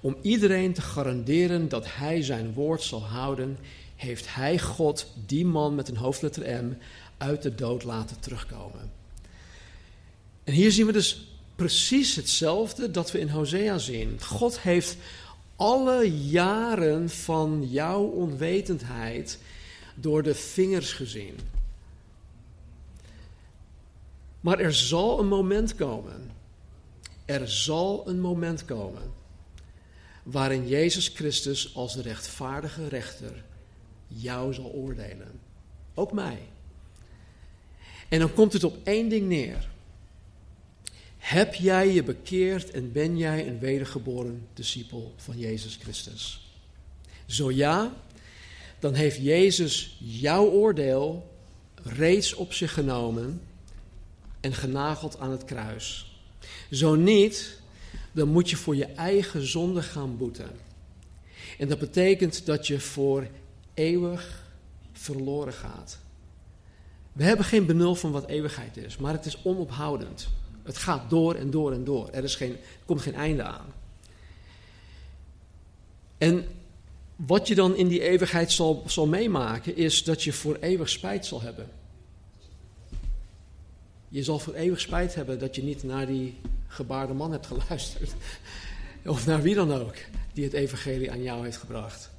[0.00, 3.58] Om iedereen te garanderen dat hij zijn woord zal houden,
[3.96, 6.76] heeft hij God, die man met een hoofdletter M,
[7.20, 8.92] uit de dood laten terugkomen.
[10.44, 14.20] En hier zien we dus precies hetzelfde dat we in Hosea zien.
[14.22, 14.96] God heeft
[15.56, 19.38] alle jaren van jouw onwetendheid
[19.94, 21.38] door de vingers gezien.
[24.40, 26.30] Maar er zal een moment komen.
[27.24, 29.12] Er zal een moment komen.
[30.22, 33.44] Waarin Jezus Christus als de rechtvaardige rechter
[34.06, 35.40] jou zal oordelen.
[35.94, 36.38] Ook mij.
[38.10, 39.68] En dan komt het op één ding neer.
[41.18, 46.50] Heb jij je bekeerd en ben jij een wedergeboren discipel van Jezus Christus?
[47.26, 47.94] Zo ja,
[48.78, 51.30] dan heeft Jezus jouw oordeel
[51.82, 53.42] reeds op zich genomen
[54.40, 56.18] en genageld aan het kruis.
[56.70, 57.58] Zo niet,
[58.12, 60.50] dan moet je voor je eigen zonde gaan boeten.
[61.58, 63.28] En dat betekent dat je voor
[63.74, 64.44] eeuwig
[64.92, 65.98] verloren gaat.
[67.12, 70.28] We hebben geen benul van wat eeuwigheid is, maar het is onophoudend.
[70.62, 72.08] Het gaat door en door en door.
[72.08, 73.72] Er, is geen, er komt geen einde aan.
[76.18, 76.46] En
[77.16, 81.26] wat je dan in die eeuwigheid zal, zal meemaken, is dat je voor eeuwig spijt
[81.26, 81.70] zal hebben.
[84.08, 88.12] Je zal voor eeuwig spijt hebben dat je niet naar die gebaarde man hebt geluisterd.
[89.06, 89.94] Of naar wie dan ook
[90.32, 92.10] die het evangelie aan jou heeft gebracht.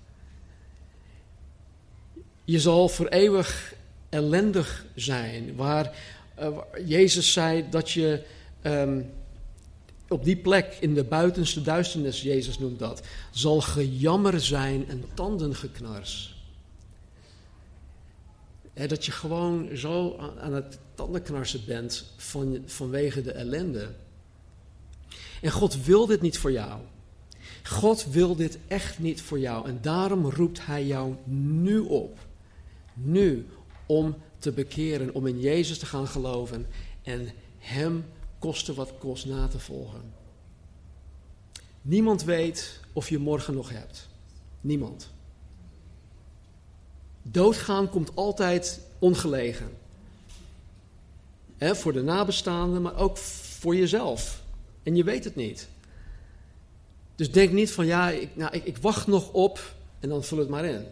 [2.43, 3.73] Je zal voor eeuwig
[4.11, 5.55] ellendig zijn.
[5.55, 5.97] Waar
[6.39, 8.23] uh, Jezus zei dat je
[8.63, 9.11] um,
[10.07, 16.39] op die plek in de buitenste duisternis, Jezus noemt dat, zal gejammer zijn en tandengeknars.
[18.73, 23.89] He, dat je gewoon zo aan het tandenknarsen bent van, vanwege de ellende.
[25.41, 26.81] En God wil dit niet voor jou.
[27.63, 29.67] God wil dit echt niet voor jou.
[29.67, 32.19] En daarom roept Hij jou nu op.
[32.93, 33.45] Nu
[33.91, 36.67] om te bekeren, om in Jezus te gaan geloven
[37.01, 38.05] en Hem
[38.39, 40.13] koste wat kost na te volgen.
[41.81, 44.07] Niemand weet of je morgen nog hebt.
[44.61, 45.09] Niemand.
[47.21, 49.69] Doodgaan komt altijd ongelegen.
[51.57, 54.43] voor de nabestaanden, maar ook voor jezelf.
[54.83, 55.67] En je weet het niet.
[57.15, 60.37] Dus denk niet van ja, ik, nou, ik, ik wacht nog op en dan vul
[60.37, 60.85] het maar in.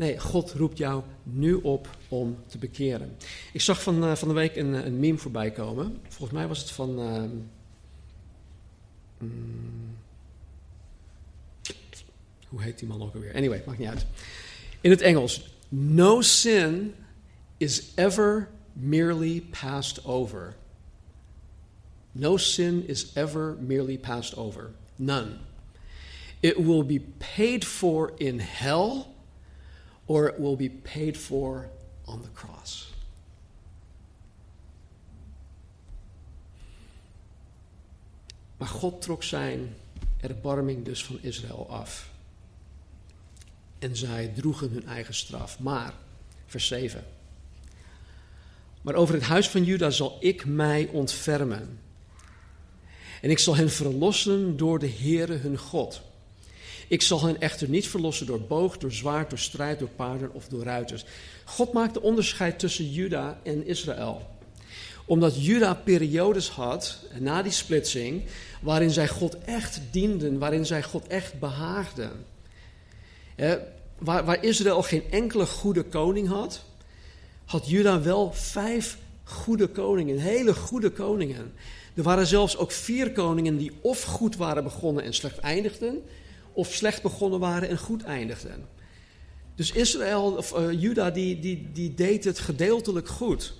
[0.00, 3.16] Nee, God roept jou nu op om te bekeren.
[3.52, 5.98] Ik zag van, uh, van de week een, een meme voorbij komen.
[6.08, 7.00] Volgens mij was het van.
[7.00, 7.22] Uh,
[9.18, 9.96] mm,
[12.48, 13.34] hoe heet die man ook alweer?
[13.34, 14.06] Anyway, maakt niet uit.
[14.80, 15.54] In het Engels.
[15.68, 16.94] No sin
[17.56, 20.56] is ever merely passed over.
[22.12, 24.70] No sin is ever merely passed over.
[24.96, 25.36] None.
[26.40, 27.00] It will be
[27.36, 29.04] paid for in hell
[30.10, 31.70] or it will be paid for
[32.04, 32.92] on the cross.
[38.56, 39.74] Maar God trok zijn
[40.20, 42.10] erbarming dus van Israël af.
[43.78, 45.58] En zij droegen hun eigen straf.
[45.58, 45.94] Maar,
[46.46, 47.04] vers 7.
[48.82, 51.80] Maar over het huis van Juda zal ik mij ontfermen.
[53.20, 56.02] En ik zal hen verlossen door de Heere hun God.
[56.90, 60.48] Ik zal hen echter niet verlossen door boog, door zwaard, door strijd, door paarden of
[60.48, 61.04] door ruiters.
[61.44, 64.30] God maakte onderscheid tussen Juda en Israël.
[65.04, 68.22] Omdat Juda periodes had, na die splitsing,
[68.60, 72.10] waarin zij God echt dienden, waarin zij God echt behaagden.
[73.98, 76.64] waar, waar Israël geen enkele goede koning had,
[77.44, 81.52] had Juda wel vijf goede koningen, hele goede koningen.
[81.94, 86.02] Er waren zelfs ook vier koningen die of goed waren begonnen en slecht eindigden,
[86.52, 88.68] of slecht begonnen waren en goed eindigden.
[89.54, 93.52] Dus Israël, of uh, Juda, die, die, die deed het gedeeltelijk goed.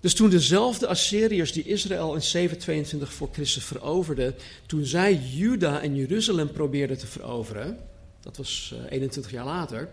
[0.00, 4.34] Dus toen dezelfde Assyriërs die Israël in 722 voor Christus veroverden,
[4.66, 7.78] toen zij Juda en Jeruzalem probeerden te veroveren,
[8.20, 9.88] dat was 21 eh, jaar later,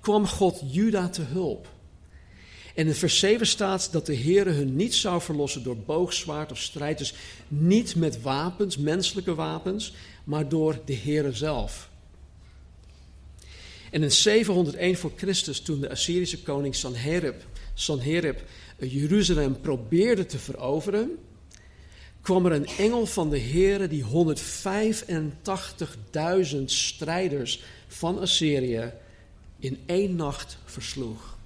[0.00, 1.68] kwam God Juda te hulp.
[2.74, 6.58] En in vers 7 staat dat de Heer hun niet zou verlossen door boogzwaard of
[6.58, 6.98] strijd.
[6.98, 7.14] Dus
[7.48, 11.90] niet met wapens, menselijke wapens, maar door de Heer zelf.
[13.90, 18.42] En in 701 voor Christus, toen de Assyrische koning Sanherib, Sanherib
[18.78, 21.18] Jeruzalem probeerde te veroveren,
[22.20, 24.10] kwam er een engel van de Heer die 185.000
[26.64, 28.92] strijders van Assyrië
[29.58, 31.36] in één nacht versloeg.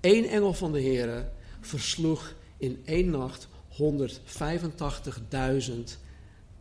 [0.00, 1.28] Eén engel van de Heer
[1.60, 3.48] versloeg in één nacht
[3.82, 3.84] 185.000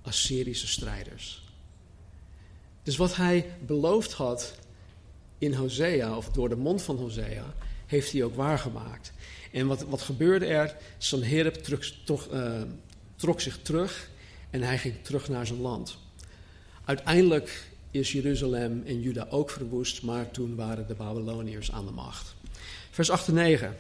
[0.04, 1.44] Assyrische strijders.
[2.84, 4.54] Dus wat hij beloofd had
[5.38, 7.54] in Hosea, of door de mond van Hosea,
[7.86, 9.13] heeft hij ook waargemaakt.
[9.52, 10.76] En wat, wat gebeurde er?
[10.98, 12.62] Sanherib trok, trok, uh,
[13.16, 14.10] trok zich terug
[14.50, 15.98] en hij ging terug naar zijn land.
[16.86, 22.36] Uiteindelijk is Jeruzalem en Juda ook verwoest, maar toen waren de Babyloniërs aan de macht.
[22.92, 23.78] Vers 8 en 9.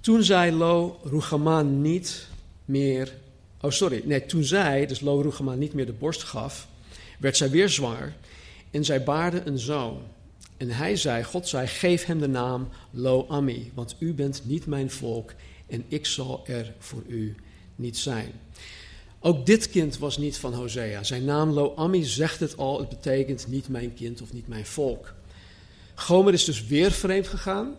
[0.00, 2.28] Toen zei Lo Ruchama niet
[2.64, 3.12] meer.
[3.64, 4.02] Oh, sorry.
[4.04, 6.68] Nee, toen zij, dus Lo Ruchama, niet meer de borst gaf,
[7.18, 8.14] werd zij weer zwanger
[8.70, 10.02] en zij baarde een zoon.
[10.56, 14.66] En hij zei, God zei, geef hem de naam Lo Ami, want u bent niet
[14.66, 15.32] mijn volk
[15.66, 17.34] en ik zal er voor u
[17.76, 18.32] niet zijn.
[19.20, 21.02] Ook dit kind was niet van Hosea.
[21.02, 24.66] Zijn naam Lo Ami zegt het al, het betekent niet mijn kind of niet mijn
[24.66, 25.14] volk.
[25.94, 27.76] Gomer is dus weer vreemd gegaan.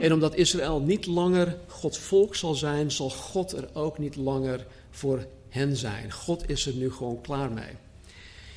[0.00, 4.66] En omdat Israël niet langer Gods volk zal zijn, zal God er ook niet langer
[4.90, 6.12] voor hen zijn.
[6.12, 7.76] God is er nu gewoon klaar mee.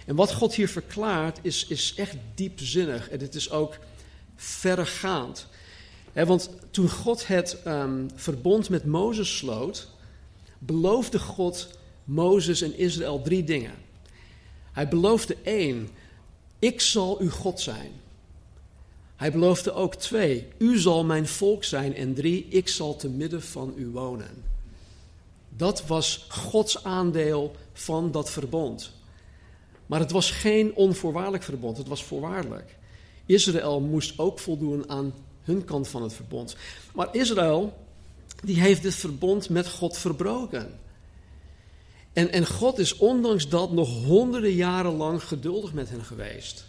[0.06, 3.78] En wat God hier verklaart is, is echt diepzinnig en het is ook
[4.36, 5.48] verregaand.
[6.14, 9.90] want toen God het um, verbond met Mozes sloot,
[10.60, 11.70] beloofde God
[12.04, 13.74] Mozes en Israël drie dingen.
[14.72, 15.90] Hij beloofde één,
[16.60, 17.92] ik zal uw God zijn.
[19.16, 21.96] Hij beloofde ook twee, u zal mijn volk zijn.
[21.96, 24.44] En drie, ik zal te midden van u wonen.
[25.62, 28.92] Dat was Gods aandeel van dat verbond.
[29.86, 32.78] Maar het was geen onvoorwaardelijk verbond, het was voorwaardelijk.
[33.26, 36.56] Israël moest ook voldoen aan hun kant van het verbond.
[36.94, 37.74] Maar Israël,
[38.44, 40.80] die heeft dit verbond met God verbroken.
[42.14, 46.66] En, en God is ondanks dat nog honderden jaren lang geduldig met hen geweest.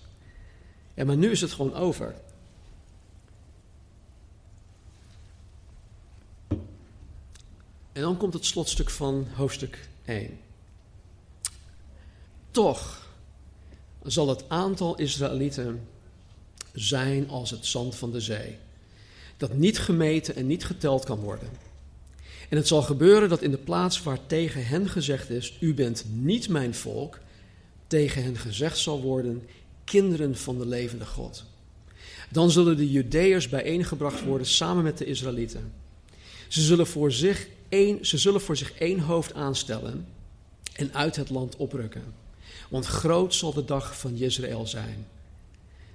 [0.95, 2.14] En maar nu is het gewoon over.
[7.93, 10.38] En dan komt het slotstuk van hoofdstuk 1.
[12.51, 13.09] Toch
[14.03, 15.80] zal het aantal Israëlieten
[16.72, 18.57] zijn als het zand van de zee,
[19.36, 21.49] dat niet gemeten en niet geteld kan worden.
[22.49, 26.05] En het zal gebeuren dat in de plaats waar tegen hen gezegd is: U bent
[26.09, 27.18] niet mijn volk,
[27.86, 29.43] tegen hen gezegd zal worden:
[29.84, 31.45] Kinderen van de levende God.
[32.30, 35.72] Dan zullen de Judeërs bijeengebracht worden samen met de Israëlieten.
[36.49, 40.07] Ze zullen voor zich één, ze zullen voor zich één hoofd aanstellen
[40.73, 42.14] en uit het land oprukken.
[42.68, 45.07] want groot zal de dag van Jezreel zijn.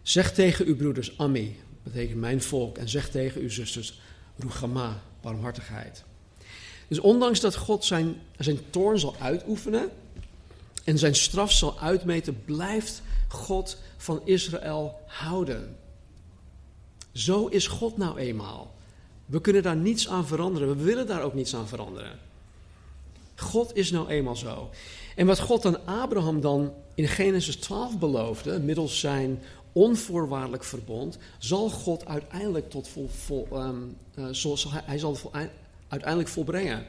[0.02, 4.00] Zeg tegen uw broeders Ami, betekent mijn volk, en zeg tegen uw zusters
[4.38, 6.04] Rugama, barmhartigheid.
[6.88, 9.90] Dus ondanks dat God zijn, zijn toorn zal uitoefenen
[10.84, 15.76] en zijn straf zal uitmeten, blijft God van Israël houden.
[17.12, 18.76] Zo is God nou eenmaal.
[19.28, 20.78] We kunnen daar niets aan veranderen.
[20.78, 22.20] We willen daar ook niets aan veranderen.
[23.36, 24.70] God is nou eenmaal zo.
[25.16, 29.40] En wat God aan Abraham dan in Genesis 12 beloofde, middels zijn
[29.72, 34.26] onvoorwaardelijk verbond, zal God uiteindelijk tot vol, vol um, uh,
[34.86, 35.18] hij, zal
[35.88, 36.86] uiteindelijk volbrengen.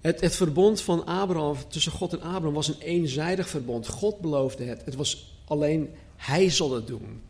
[0.00, 3.88] Het, het, verbond van Abraham, tussen God en Abraham, was een eenzijdig verbond.
[3.88, 4.84] God beloofde het.
[4.84, 7.22] Het was alleen hij zal het doen.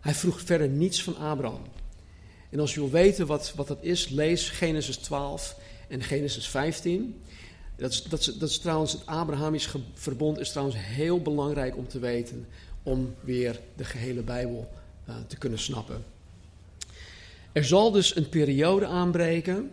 [0.00, 1.62] Hij vroeg verder niets van Abraham.
[2.54, 5.56] En als je wil weten wat, wat dat is, lees Genesis 12
[5.88, 7.20] en Genesis 15.
[7.76, 11.88] Dat is, dat, is, dat is trouwens, het Abrahamisch verbond is trouwens heel belangrijk om
[11.88, 12.46] te weten,
[12.82, 14.70] om weer de gehele Bijbel
[15.08, 16.04] uh, te kunnen snappen.
[17.52, 19.70] Er zal dus een periode aanbreken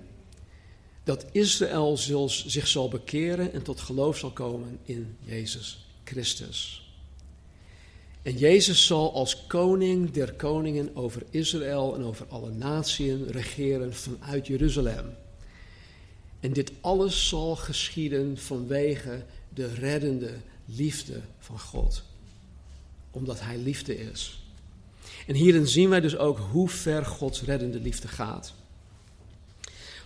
[1.04, 6.81] dat Israël zich zal bekeren en tot geloof zal komen in Jezus Christus.
[8.22, 14.48] En Jezus zal als koning der koningen over Israël en over alle naties regeren vanuit
[14.48, 15.16] Jeruzalem.
[16.40, 20.34] En dit alles zal geschieden vanwege de reddende
[20.66, 22.04] liefde van God.
[23.12, 24.44] Omdat Hij liefde is.
[25.28, 28.54] En hierin zien wij dus ook hoe ver Gods reddende liefde gaat.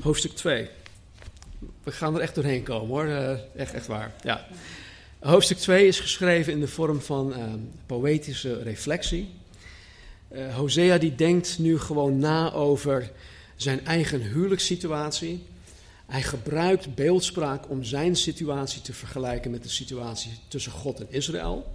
[0.01, 0.69] Hoofdstuk 2.
[1.83, 4.15] We gaan er echt doorheen komen hoor, uh, echt, echt waar.
[4.23, 4.47] Ja.
[5.25, 7.43] Hoofdstuk 2 is geschreven in de vorm van uh,
[7.85, 9.29] poëtische reflectie.
[10.31, 13.11] Uh, Hosea die denkt nu gewoon na over
[13.55, 15.43] zijn eigen huwelijkssituatie.
[16.05, 21.73] Hij gebruikt beeldspraak om zijn situatie te vergelijken met de situatie tussen God en Israël.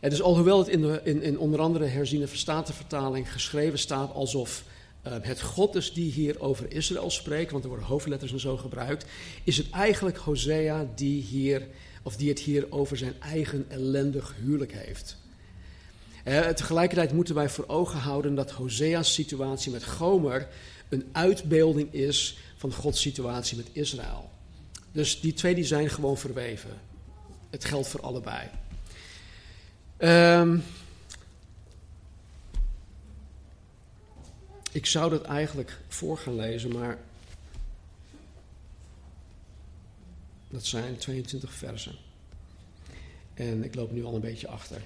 [0.00, 4.64] En dus alhoewel het in, de, in, in onder andere herziene verstatenvertaling geschreven staat alsof
[5.06, 8.56] uh, het God is die hier over Israël spreekt, want er worden hoofdletters en zo
[8.56, 9.04] gebruikt,
[9.44, 11.66] is het eigenlijk Hosea die, hier,
[12.04, 15.16] of die het hier over zijn eigen ellendig huwelijk heeft.
[16.24, 20.48] Uh, tegelijkertijd moeten wij voor ogen houden dat Hosea's situatie met Gomer
[20.88, 24.30] een uitbeelding is van Gods situatie met Israël.
[24.92, 26.70] Dus die twee die zijn gewoon verweven.
[27.50, 28.48] Het geldt voor allebei.
[29.98, 30.62] Um,
[34.72, 36.98] ik zou dat eigenlijk voor gaan lezen, maar
[40.54, 41.94] dat zijn 22 versen.
[43.34, 44.80] En ik loop nu al een beetje achter.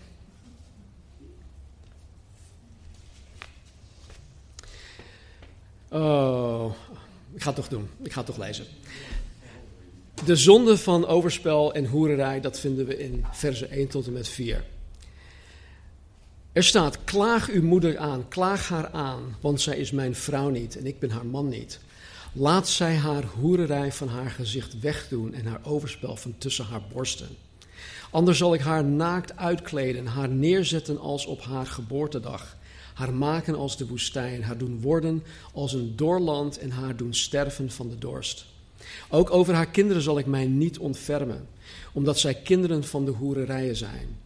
[5.89, 6.75] Oh,
[7.35, 7.89] ik ga het toch doen.
[8.03, 8.67] Ik ga het toch lezen.
[10.25, 14.29] De zonde van overspel en hoererij, dat vinden we in versen 1 tot en met
[14.29, 14.65] 4.
[16.53, 20.77] Er staat: Klaag uw moeder aan, klaag haar aan, want zij is mijn vrouw niet
[20.77, 21.81] en ik ben haar man niet.
[22.33, 27.29] Laat zij haar hoererij van haar gezicht wegdoen en haar overspel van tussen haar borsten.
[28.11, 32.57] Anders zal ik haar naakt uitkleden, haar neerzetten als op haar geboortedag
[32.99, 35.23] haar maken als de woestijn, haar doen worden
[35.53, 38.47] als een doorland en haar doen sterven van de dorst.
[39.09, 41.49] Ook over haar kinderen zal ik mij niet ontfermen,
[41.93, 44.17] omdat zij kinderen van de hoererijen zijn.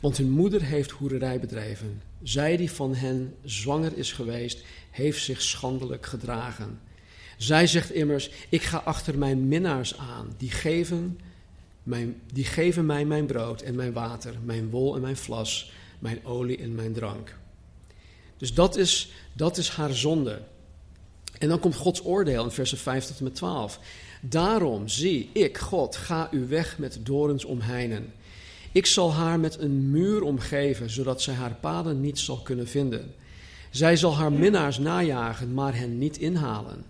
[0.00, 2.02] Want hun moeder heeft hoererij bedreven.
[2.22, 6.80] Zij die van hen zwanger is geweest, heeft zich schandelijk gedragen.
[7.40, 11.20] Zij zegt immers: Ik ga achter mijn minnaars aan, die geven,
[12.32, 16.58] die geven mij mijn brood en mijn water, mijn wol en mijn vlas, mijn olie
[16.58, 17.36] en mijn drank.
[18.36, 20.42] Dus dat is, dat is haar zonde.
[21.38, 23.78] En dan komt Gods oordeel in versen 5 tot en met 12.
[24.20, 28.12] Daarom, zie, ik, God, ga u weg met dorens omheinen.
[28.72, 33.14] Ik zal haar met een muur omgeven, zodat zij haar paden niet zal kunnen vinden.
[33.70, 36.89] Zij zal haar minnaars najagen, maar hen niet inhalen.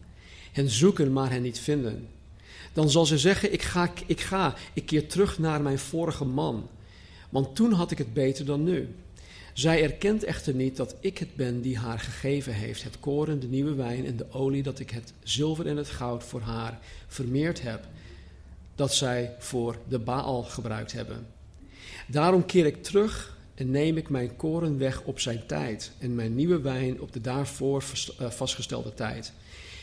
[0.52, 2.08] Hen zoeken, maar hen niet vinden.
[2.72, 6.68] Dan zal ze zeggen, ik ga, ik ga, ik keer terug naar mijn vorige man.
[7.28, 8.88] Want toen had ik het beter dan nu.
[9.52, 13.46] Zij erkent echter niet dat ik het ben die haar gegeven heeft, het koren, de
[13.46, 17.62] nieuwe wijn en de olie, dat ik het zilver en het goud voor haar vermeerd
[17.62, 17.86] heb,
[18.74, 21.26] dat zij voor de Baal gebruikt hebben.
[22.06, 26.34] Daarom keer ik terug en neem ik mijn koren weg op zijn tijd en mijn
[26.34, 27.84] nieuwe wijn op de daarvoor
[28.18, 29.32] eh, vastgestelde tijd.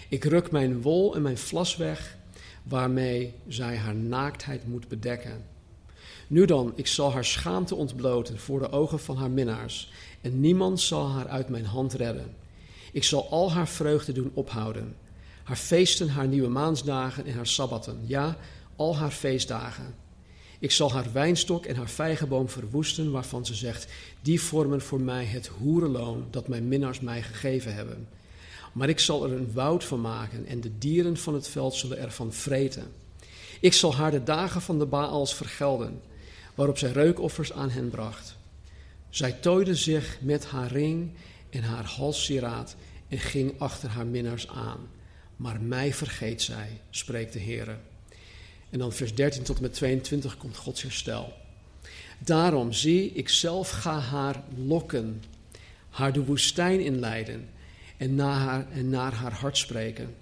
[0.09, 2.17] Ik ruk mijn wol en mijn vlas weg,
[2.63, 5.43] waarmee zij haar naaktheid moet bedekken
[6.27, 9.91] nu dan, ik zal haar schaamte ontbloten voor de ogen van haar minnaars,
[10.21, 12.35] en niemand zal haar uit mijn hand redden.
[12.91, 14.95] Ik zal al haar vreugde doen ophouden,
[15.43, 18.37] haar feesten, haar nieuwe maansdagen en haar sabbatten, ja,
[18.75, 19.95] al haar feestdagen.
[20.59, 23.87] Ik zal haar wijnstok en haar vijgenboom verwoesten, waarvan ze zegt:
[24.21, 28.07] Die vormen voor mij het hoerenloon dat mijn minnaars mij gegeven hebben.
[28.73, 31.99] Maar ik zal er een woud van maken en de dieren van het veld zullen
[31.99, 32.91] ervan vreten.
[33.59, 36.01] Ik zal haar de dagen van de Baals vergelden,
[36.55, 38.37] waarop zij reukoffers aan hen bracht.
[39.09, 41.11] Zij tooide zich met haar ring
[41.49, 42.75] en haar halssieraad
[43.07, 44.79] en ging achter haar minnaars aan.
[45.35, 47.79] Maar mij vergeet zij, spreekt de Heer.
[48.69, 51.33] En dan vers 13 tot en met 22 komt Gods herstel.
[52.19, 55.23] Daarom zie ik zelf ga haar lokken,
[55.89, 57.49] haar de woestijn inleiden
[57.97, 60.15] en naar haar, en naar haar hart spreken.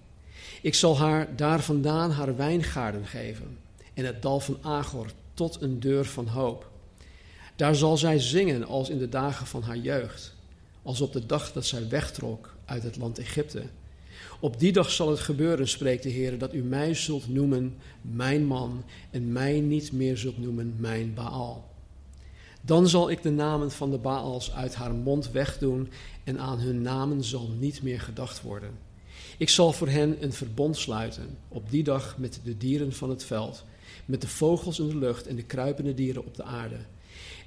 [0.62, 3.58] Ik zal haar daar vandaan haar wijngaarden geven
[3.94, 6.70] en het dal van Agor tot een deur van hoop.
[7.56, 10.36] Daar zal zij zingen als in de dagen van haar jeugd,
[10.82, 13.64] als op de dag dat zij wegtrok uit het land Egypte.
[14.40, 18.46] Op die dag zal het gebeuren, spreekt de Heer, dat u mij zult noemen mijn
[18.46, 21.74] man en mij niet meer zult noemen mijn Baal.
[22.62, 25.90] Dan zal ik de namen van de Baals uit haar mond wegdoen
[26.26, 28.72] en aan hun namen zal niet meer gedacht worden.
[29.38, 33.24] Ik zal voor hen een verbond sluiten op die dag met de dieren van het
[33.24, 33.64] veld,
[34.06, 36.78] met de vogels in de lucht en de kruipende dieren op de aarde.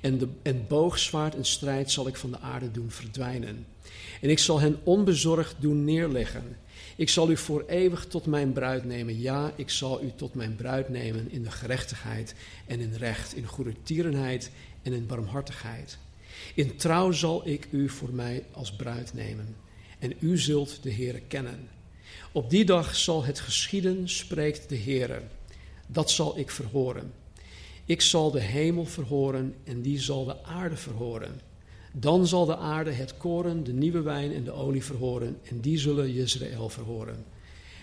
[0.01, 3.67] En, de, en boog, zwaard en strijd zal ik van de aarde doen verdwijnen.
[4.21, 6.57] En ik zal hen onbezorgd doen neerleggen.
[6.97, 9.21] Ik zal u voor eeuwig tot mijn bruid nemen.
[9.21, 12.35] Ja, ik zal u tot mijn bruid nemen in de gerechtigheid
[12.67, 14.51] en in recht, in goede tierenheid
[14.83, 15.99] en in barmhartigheid.
[16.55, 19.57] In trouw zal ik u voor mij als bruid nemen.
[19.99, 21.69] En u zult de Heere kennen.
[22.33, 25.23] Op die dag zal het geschieden, spreekt de Heere.
[25.87, 27.13] Dat zal ik verhoren.
[27.85, 31.41] Ik zal de hemel verhoren en die zal de aarde verhoren.
[31.93, 35.79] Dan zal de aarde het koren, de nieuwe wijn en de olie verhoren, en die
[35.79, 37.25] zullen Israël verhoren.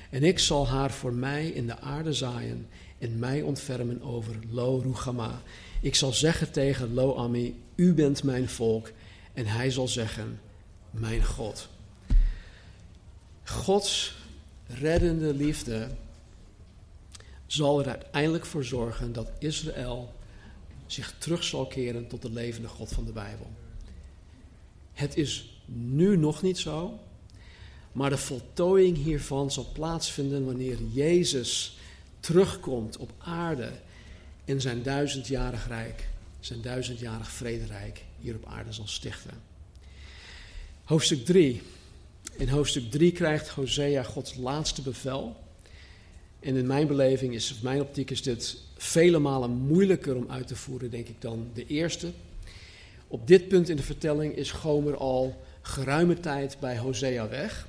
[0.09, 4.95] En ik zal haar voor mij in de aarde zaaien en mij ontfermen over Lo.
[5.81, 8.91] Ik zal zeggen tegen Lo Ami, u bent mijn volk,
[9.33, 10.39] en hij zal zeggen,
[10.91, 11.67] mijn God.
[13.43, 14.15] Gods
[14.67, 15.89] reddende liefde
[17.45, 20.13] zal er uiteindelijk voor zorgen dat Israël
[20.85, 23.47] zich terug zal keren tot de levende God van de Bijbel.
[24.93, 26.99] Het is nu nog niet zo,
[27.91, 31.77] maar de voltooiing hiervan zal plaatsvinden wanneer Jezus
[32.19, 33.71] terugkomt op aarde
[34.45, 36.07] in zijn duizendjarig rijk,
[36.39, 39.31] zijn duizendjarig vrederijk hier op aarde zal stichten.
[40.83, 41.61] Hoofdstuk 3.
[42.37, 45.35] In hoofdstuk 3 krijgt Hosea Gods laatste bevel.
[46.39, 50.47] En in mijn beleving is, of mijn optiek, is dit vele malen moeilijker om uit
[50.47, 52.11] te voeren, denk ik, dan de eerste.
[53.07, 57.67] Op dit punt in de vertelling is Gomer al geruime tijd bij Hosea weg.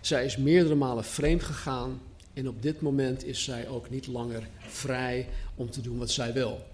[0.00, 2.00] Zij is meerdere malen vreemd gegaan
[2.38, 6.32] en op dit moment is zij ook niet langer vrij om te doen wat zij
[6.32, 6.66] wil.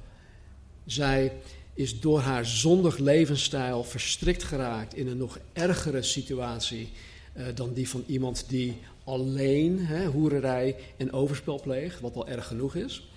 [0.86, 1.32] Zij
[1.74, 6.88] is door haar zondig levensstijl verstrikt geraakt in een nog ergere situatie
[7.36, 12.46] uh, dan die van iemand die alleen hè, hoererij en overspel pleegt, wat al erg
[12.46, 13.08] genoeg is.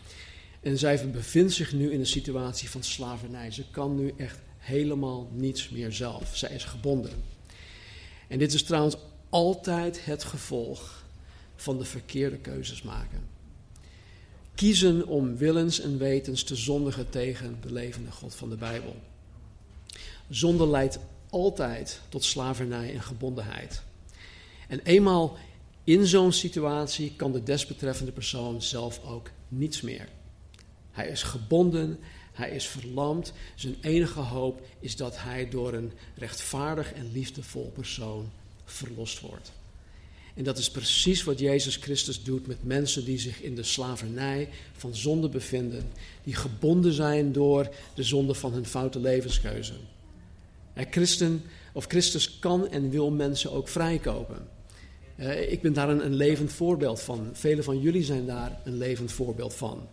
[0.61, 3.51] En zij bevindt zich nu in een situatie van slavernij.
[3.51, 6.37] Ze kan nu echt helemaal niets meer zelf.
[6.37, 7.23] Zij is gebonden.
[8.27, 8.95] En dit is trouwens
[9.29, 11.05] altijd het gevolg
[11.57, 13.21] van de verkeerde keuzes maken.
[14.55, 18.95] Kiezen om willens en wetens te zondigen tegen de levende God van de Bijbel.
[20.29, 20.99] Zonde leidt
[21.29, 23.81] altijd tot slavernij en gebondenheid.
[24.67, 25.37] En eenmaal
[25.83, 30.07] in zo'n situatie kan de desbetreffende persoon zelf ook niets meer.
[30.91, 31.99] Hij is gebonden,
[32.33, 33.33] hij is verlamd.
[33.55, 38.31] Zijn enige hoop is dat hij door een rechtvaardig en liefdevol persoon
[38.65, 39.51] verlost wordt.
[40.38, 44.49] En dat is precies wat Jezus Christus doet met mensen die zich in de slavernij
[44.73, 45.83] van zonde bevinden,
[46.23, 49.73] die gebonden zijn door de zonde van hun foute levenskeuze.
[50.75, 54.47] Christen, of Christus kan en wil mensen ook vrijkopen.
[55.49, 57.29] ik ben daar een, een levend voorbeeld van.
[57.33, 59.88] Velen van jullie zijn daar een levend voorbeeld van.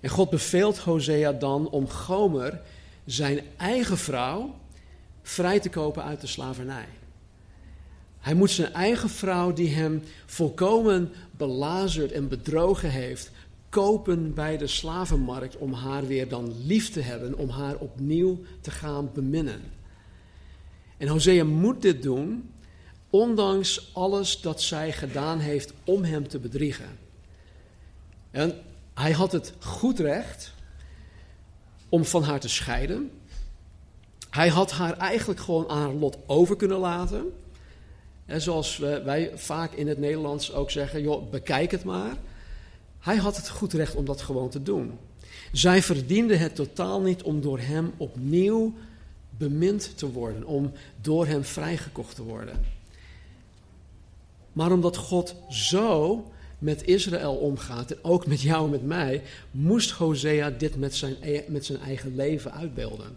[0.00, 2.60] En God beveelt Hosea dan om Gomer,
[3.04, 4.54] zijn eigen vrouw,
[5.22, 6.86] vrij te kopen uit de slavernij.
[8.24, 13.30] Hij moet zijn eigen vrouw, die hem volkomen belazerd en bedrogen heeft,
[13.68, 18.70] kopen bij de slavenmarkt om haar weer dan lief te hebben, om haar opnieuw te
[18.70, 19.60] gaan beminnen.
[20.96, 22.50] En Hosea moet dit doen,
[23.10, 26.98] ondanks alles dat zij gedaan heeft om hem te bedriegen.
[28.30, 28.54] En
[28.94, 30.52] hij had het goed recht
[31.88, 33.10] om van haar te scheiden.
[34.30, 37.32] Hij had haar eigenlijk gewoon aan haar lot over kunnen laten.
[38.26, 42.16] Zoals wij vaak in het Nederlands ook zeggen, joh, bekijk het maar.
[42.98, 44.98] Hij had het goed recht om dat gewoon te doen.
[45.52, 48.74] Zij verdienden het totaal niet om door hem opnieuw
[49.30, 52.64] bemind te worden, om door hem vrijgekocht te worden.
[54.52, 56.24] Maar omdat God zo
[56.58, 61.16] met Israël omgaat en ook met jou en met mij, moest Hosea dit met zijn,
[61.20, 63.16] e- met zijn eigen leven uitbeelden.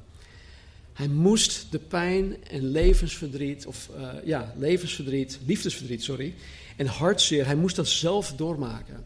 [0.97, 6.33] Hij moest de pijn en levensverdriet, of uh, ja, levensverdriet, liefdesverdriet, sorry,
[6.75, 9.05] en hartzeer, hij moest dat zelf doormaken.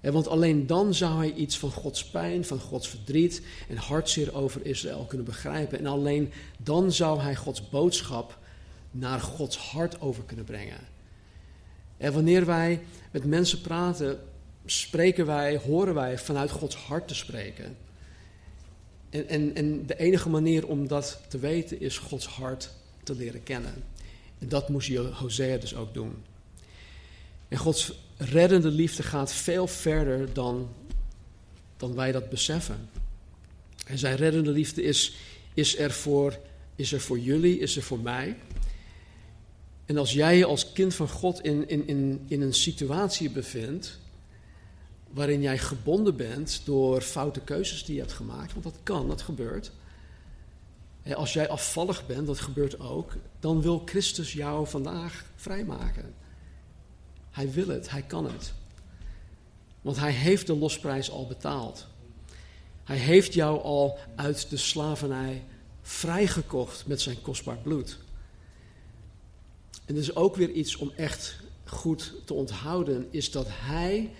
[0.00, 4.34] En want alleen dan zou hij iets van Gods pijn, van Gods verdriet en hartzeer
[4.34, 5.78] over Israël kunnen begrijpen.
[5.78, 8.38] En alleen dan zou hij Gods boodschap
[8.90, 10.80] naar Gods hart over kunnen brengen.
[11.96, 12.80] En wanneer wij
[13.10, 14.20] met mensen praten,
[14.64, 17.76] spreken wij, horen wij vanuit Gods hart te spreken.
[19.14, 22.70] En, en, en de enige manier om dat te weten is Gods hart
[23.02, 23.74] te leren kennen.
[24.38, 26.14] En dat moest Hosea dus ook doen.
[27.48, 30.68] En Gods reddende liefde gaat veel verder dan,
[31.76, 32.88] dan wij dat beseffen.
[33.86, 35.16] En zijn reddende liefde is,
[35.54, 36.38] is, er voor,
[36.76, 38.36] is er voor jullie, is er voor mij.
[39.86, 43.98] En als jij je als kind van God in, in, in, in een situatie bevindt
[45.14, 49.22] waarin jij gebonden bent door foute keuzes die je hebt gemaakt, want dat kan, dat
[49.22, 49.72] gebeurt.
[51.14, 56.14] Als jij afvallig bent, dat gebeurt ook, dan wil Christus jou vandaag vrijmaken.
[57.30, 58.52] Hij wil het, hij kan het.
[59.80, 61.86] Want hij heeft de losprijs al betaald.
[62.84, 65.44] Hij heeft jou al uit de slavernij
[65.82, 67.98] vrijgekocht met zijn kostbaar bloed.
[69.84, 74.10] En is ook weer iets om echt goed te onthouden, is dat hij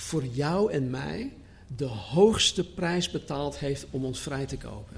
[0.00, 1.32] voor jou en mij
[1.76, 4.96] de hoogste prijs betaald heeft om ons vrij te kopen.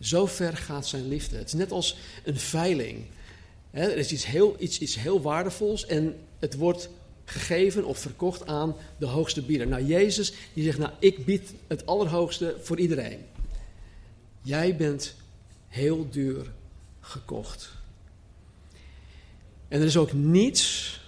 [0.00, 1.36] Zo ver gaat zijn liefde.
[1.36, 3.04] Het is net als een veiling.
[3.70, 6.88] er is iets heel, iets, iets heel waardevols en het wordt
[7.24, 9.66] gegeven of verkocht aan de hoogste bieder.
[9.66, 13.18] Nou, Jezus die zegt, nou, ik bied het allerhoogste voor iedereen.
[14.42, 15.14] Jij bent
[15.68, 16.52] heel duur
[17.00, 17.70] gekocht.
[19.68, 21.00] En er is ook niets,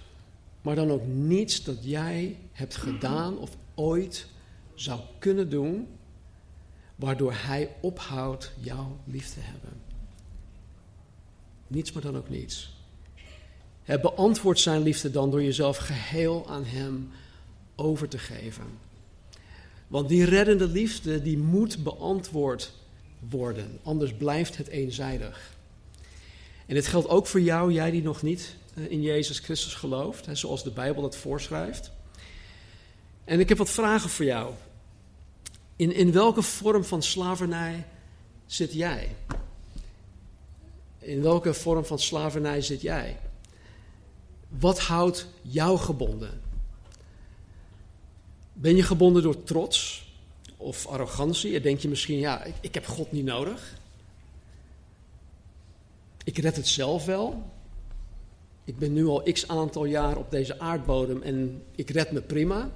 [0.65, 4.27] maar dan ook niets dat jij hebt gedaan of ooit
[4.75, 5.87] zou kunnen doen,
[6.97, 9.81] waardoor Hij ophoudt jou lief te hebben.
[11.67, 12.77] Niets, maar dan ook niets.
[13.83, 17.11] Hij beantwoordt zijn liefde dan door jezelf geheel aan Hem
[17.75, 18.67] over te geven.
[19.89, 22.73] Want die reddende liefde, die moet beantwoord
[23.29, 25.57] worden, anders blijft het eenzijdig.
[26.67, 30.65] En dit geldt ook voor jou, jij die nog niet in Jezus Christus gelooft, zoals
[30.65, 31.91] de Bijbel dat voorschrijft.
[33.25, 34.55] En ik heb wat vragen voor jou.
[35.77, 37.87] In, in welke vorm van slavernij
[38.47, 39.17] zit jij?
[40.99, 43.19] In welke vorm van slavernij zit jij?
[44.49, 46.41] Wat houdt jou gebonden?
[48.53, 50.07] Ben je gebonden door trots
[50.57, 51.57] of arrogantie?
[51.57, 53.79] En denk je misschien, ja, ik, ik heb God niet nodig.
[56.25, 57.53] Ik red het zelf wel.
[58.65, 62.71] Ik ben nu al x aantal jaar op deze aardbodem en ik red me prima.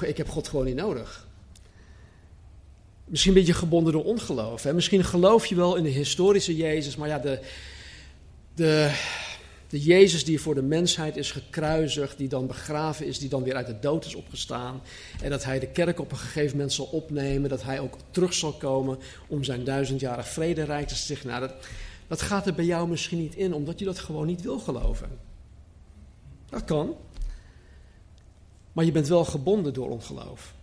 [0.00, 1.26] Ik heb God gewoon niet nodig.
[3.04, 4.62] Misschien ben je gebonden door ongeloof.
[4.62, 4.72] Hè?
[4.72, 7.40] Misschien geloof je wel in de historische Jezus, maar ja, de,
[8.54, 8.94] de,
[9.68, 13.54] de Jezus die voor de mensheid is gekruisigd, die dan begraven is, die dan weer
[13.54, 14.82] uit de dood is opgestaan.
[15.22, 18.34] En dat hij de kerk op een gegeven moment zal opnemen, dat hij ook terug
[18.34, 21.28] zal komen om zijn duizendjarig vrederijk te stichten.
[21.28, 21.50] Nou,
[22.08, 25.18] dat gaat er bij jou misschien niet in, omdat je dat gewoon niet wil geloven.
[26.48, 26.96] Dat kan.
[28.72, 30.54] Maar je bent wel gebonden door ongeloof.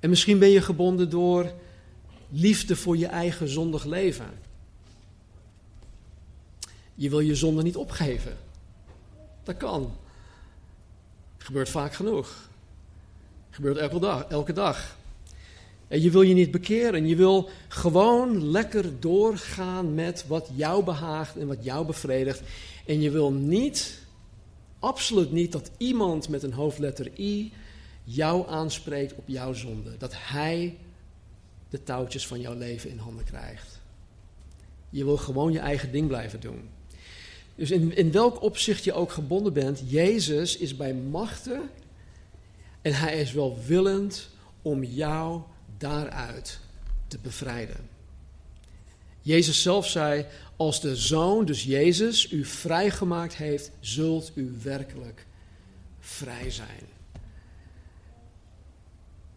[0.00, 1.52] En misschien ben je gebonden door
[2.28, 4.38] liefde voor je eigen zondig leven.
[6.94, 8.36] Je wil je zonde niet opgeven.
[9.42, 9.96] Dat kan.
[11.38, 12.48] Gebeurt vaak genoeg.
[13.50, 14.24] Gebeurt elke dag.
[14.24, 14.96] Elke dag.
[16.00, 17.06] Je wil je niet bekeren.
[17.06, 22.42] Je wil gewoon lekker doorgaan met wat jou behaagt en wat jou bevredigt.
[22.86, 23.98] En je wil niet,
[24.78, 27.52] absoluut niet, dat iemand met een hoofdletter I
[28.04, 29.96] jou aanspreekt op jouw zonde.
[29.98, 30.76] Dat hij
[31.70, 33.80] de touwtjes van jouw leven in handen krijgt.
[34.90, 36.68] Je wil gewoon je eigen ding blijven doen.
[37.54, 41.60] Dus in, in welk opzicht je ook gebonden bent, Jezus is bij machten
[42.82, 44.28] en hij is wel willend
[44.62, 45.40] om jou
[45.78, 46.60] daaruit
[47.06, 47.88] te bevrijden.
[49.20, 55.26] Jezus zelf zei: Als de zoon, dus Jezus, u vrijgemaakt heeft, zult u werkelijk
[56.00, 56.86] vrij zijn.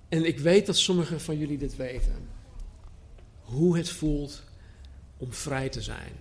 [0.10, 2.30] En ik weet dat sommigen van jullie dit weten.
[3.42, 4.44] Hoe het voelt
[5.18, 6.12] om vrij te zijn.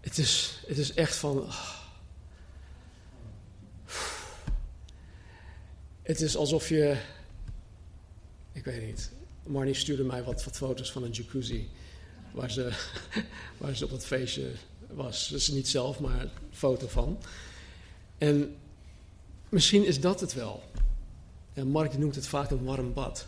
[0.00, 1.46] Het is, het is echt van.
[6.02, 6.96] Het is alsof je,
[8.62, 9.10] ik weet niet,
[9.46, 11.68] Marnie stuurde mij wat, wat foto's van een jacuzzi
[12.32, 12.72] waar ze,
[13.58, 14.50] waar ze op het feestje
[14.86, 15.28] was.
[15.28, 17.18] Dus niet zelf, maar een foto van.
[18.18, 18.56] En
[19.48, 20.62] misschien is dat het wel.
[21.52, 23.26] En Mark noemt het vaak een warm bad.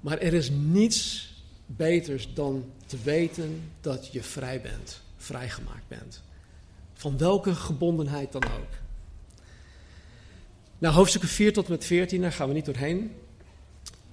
[0.00, 1.28] Maar er is niets
[1.66, 6.22] beters dan te weten dat je vrij bent, vrijgemaakt bent.
[6.94, 8.70] Van welke gebondenheid dan ook.
[10.78, 13.14] Nou, hoofdstukken 4 tot met 14, daar gaan we niet doorheen.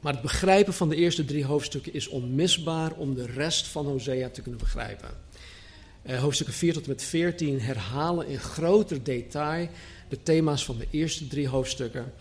[0.02, 4.30] Maar het begrijpen van de eerste drie hoofdstukken is onmisbaar om de rest van Hosea
[4.30, 5.10] te kunnen begrijpen.
[6.06, 9.70] Uh, hoofdstukken 4 tot en met 14 herhalen in groter detail
[10.10, 12.14] de thema's van de eerste drie hoofdstukken.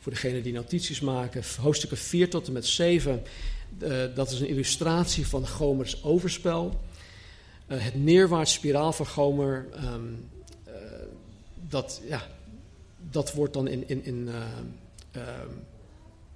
[0.00, 3.22] Voor degenen die notities maken, hoofdstukken 4 tot en met 7,
[3.82, 6.80] uh, dat is een illustratie van Gomers overspel.
[7.68, 10.28] Uh, het neerwaarts spiraal van Gomer, um,
[11.68, 12.26] dat, ja,
[13.10, 14.28] dat wordt dan in, in, in,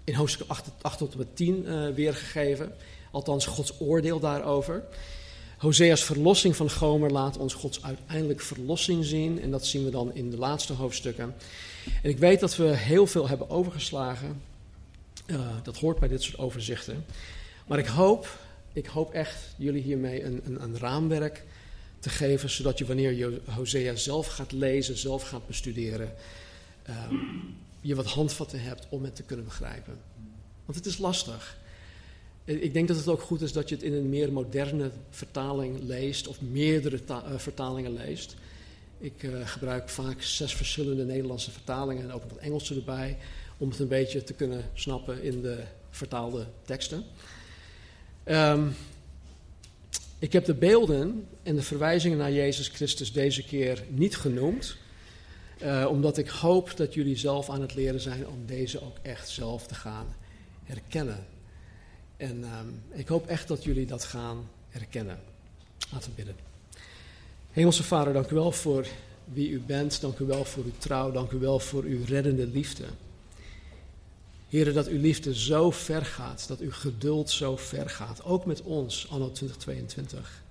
[0.05, 2.73] in hoofdstuk 8, 8 tot en met 10 weergegeven.
[3.11, 4.85] Althans, Gods oordeel daarover.
[5.63, 9.43] Hosea's verlossing van Gomer laat ons Gods uiteindelijk verlossing zien.
[9.43, 11.35] En dat zien we dan in de laatste hoofdstukken.
[12.03, 14.43] En ik weet dat we heel veel hebben overgeslagen.
[15.27, 17.05] Uh, dat hoort bij dit soort overzichten.
[17.67, 18.39] Maar ik hoop,
[18.73, 21.45] ik hoop echt jullie hiermee een, een, een raamwerk
[21.99, 22.51] te geven.
[22.51, 26.13] Zodat je wanneer je Hosea zelf gaat lezen, zelf gaat bestuderen.
[26.89, 26.97] Uh,
[27.83, 29.99] je wat handvatten hebt om het te kunnen begrijpen.
[30.65, 31.61] Want het is lastig.
[32.45, 35.83] Ik denk dat het ook goed is dat je het in een meer moderne vertaling
[35.83, 38.37] leest of meerdere uh, vertalingen leest.
[38.99, 43.19] Ik uh, gebruik vaak zes verschillende Nederlandse vertalingen en ook wat Engelse erbij,
[43.59, 47.05] om het een beetje te kunnen snappen in de vertaalde teksten.
[48.25, 48.75] Um,
[50.19, 54.77] ik heb de beelden en de verwijzingen naar Jezus Christus deze keer niet genoemd,
[55.65, 59.29] uh, omdat ik hoop dat jullie zelf aan het leren zijn om deze ook echt
[59.29, 60.15] zelf te gaan
[60.65, 61.27] herkennen.
[62.17, 65.19] En um, ik hoop echt dat jullie dat gaan herkennen.
[65.93, 66.37] Laten we bidden.
[67.51, 68.87] Hemelse Vader, dank u wel voor
[69.25, 70.01] wie u bent.
[70.01, 71.11] Dank u wel voor uw trouw.
[71.11, 72.85] Dank u wel voor uw reddende liefde.
[74.49, 78.63] Heren, dat uw liefde zo ver gaat, dat uw geduld zo ver gaat, ook met
[78.63, 80.43] ons, anno 2022.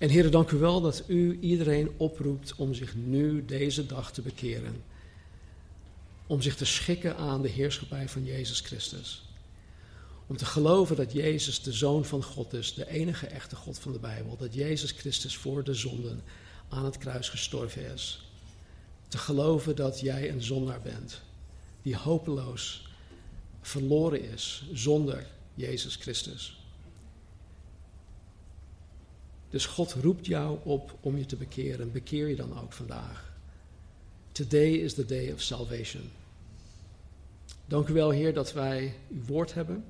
[0.00, 4.22] En heren, dank u wel dat u iedereen oproept om zich nu deze dag te
[4.22, 4.82] bekeren.
[6.26, 9.22] Om zich te schikken aan de heerschappij van Jezus Christus.
[10.26, 13.92] Om te geloven dat Jezus de Zoon van God is, de enige echte God van
[13.92, 14.36] de Bijbel.
[14.36, 16.22] Dat Jezus Christus voor de zonden
[16.68, 18.30] aan het kruis gestorven is.
[19.08, 21.20] Te geloven dat jij een zondaar bent,
[21.82, 22.88] die hopeloos
[23.60, 26.59] verloren is zonder Jezus Christus.
[29.50, 31.92] Dus God roept jou op om je te bekeren.
[31.92, 33.32] Bekeer je dan ook vandaag.
[34.32, 36.10] Today is the day of salvation.
[37.66, 39.84] Dank u wel, Heer, dat wij uw woord hebben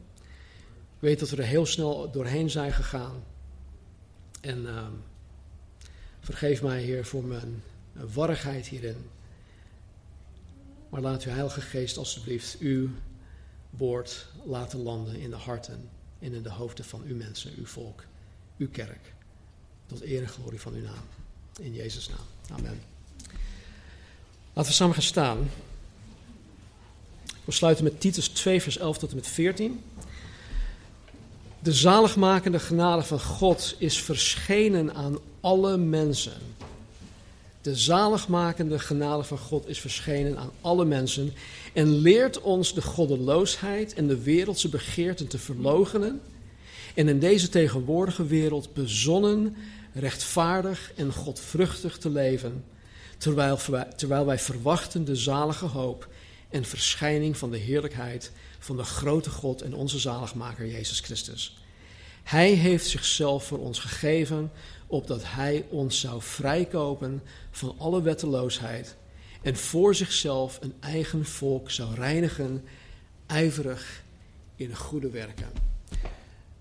[1.00, 3.24] weet dat we er heel snel doorheen zijn gegaan.
[4.40, 4.86] En uh,
[6.20, 9.08] vergeef mij, Heer, voor mijn warrigheid hierin.
[10.88, 12.88] Maar laat uw Heilige Geest alstublieft uw
[13.70, 15.88] woord laten landen in de harten
[16.18, 18.04] en in de hoofden van uw mensen, uw volk,
[18.58, 19.14] uw kerk.
[19.90, 21.04] Tot eer en glorie van uw naam.
[21.58, 22.58] In Jezus' naam.
[22.58, 22.80] Amen.
[24.52, 25.50] Laten we samen gaan staan.
[27.44, 29.82] We sluiten met Titus 2, vers 11 tot en met 14.
[31.62, 36.32] De zaligmakende genade van God is verschenen aan alle mensen.
[37.60, 41.32] De zaligmakende genade van God is verschenen aan alle mensen
[41.72, 46.20] en leert ons de goddeloosheid en de wereldse begeerten te verloochenen
[46.94, 49.56] en in deze tegenwoordige wereld bezonnen,
[49.92, 52.64] rechtvaardig en godvruchtig te leven,
[53.18, 53.58] terwijl,
[53.96, 56.08] terwijl wij verwachten de zalige hoop
[56.48, 61.58] en verschijning van de heerlijkheid van de grote God en onze zaligmaker Jezus Christus.
[62.22, 64.52] Hij heeft zichzelf voor ons gegeven,
[64.86, 68.96] opdat Hij ons zou vrijkopen van alle wetteloosheid
[69.42, 72.64] en voor zichzelf een eigen volk zou reinigen,
[73.26, 74.02] ijverig
[74.56, 75.48] in goede werken.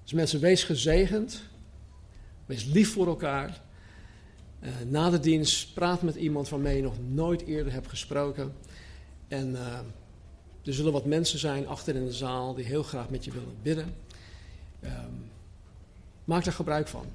[0.03, 1.41] Dus mensen, wees gezegend,
[2.50, 3.62] wees lief voor elkaar.
[4.62, 8.54] Uh, na de dienst praat met iemand waarmee je nog nooit eerder hebt gesproken.
[9.28, 9.80] En uh,
[10.64, 13.56] er zullen wat mensen zijn achter in de zaal die heel graag met je willen
[13.62, 13.95] bidden.
[14.84, 15.32] Um,
[16.24, 17.06] maak daar gebruik van.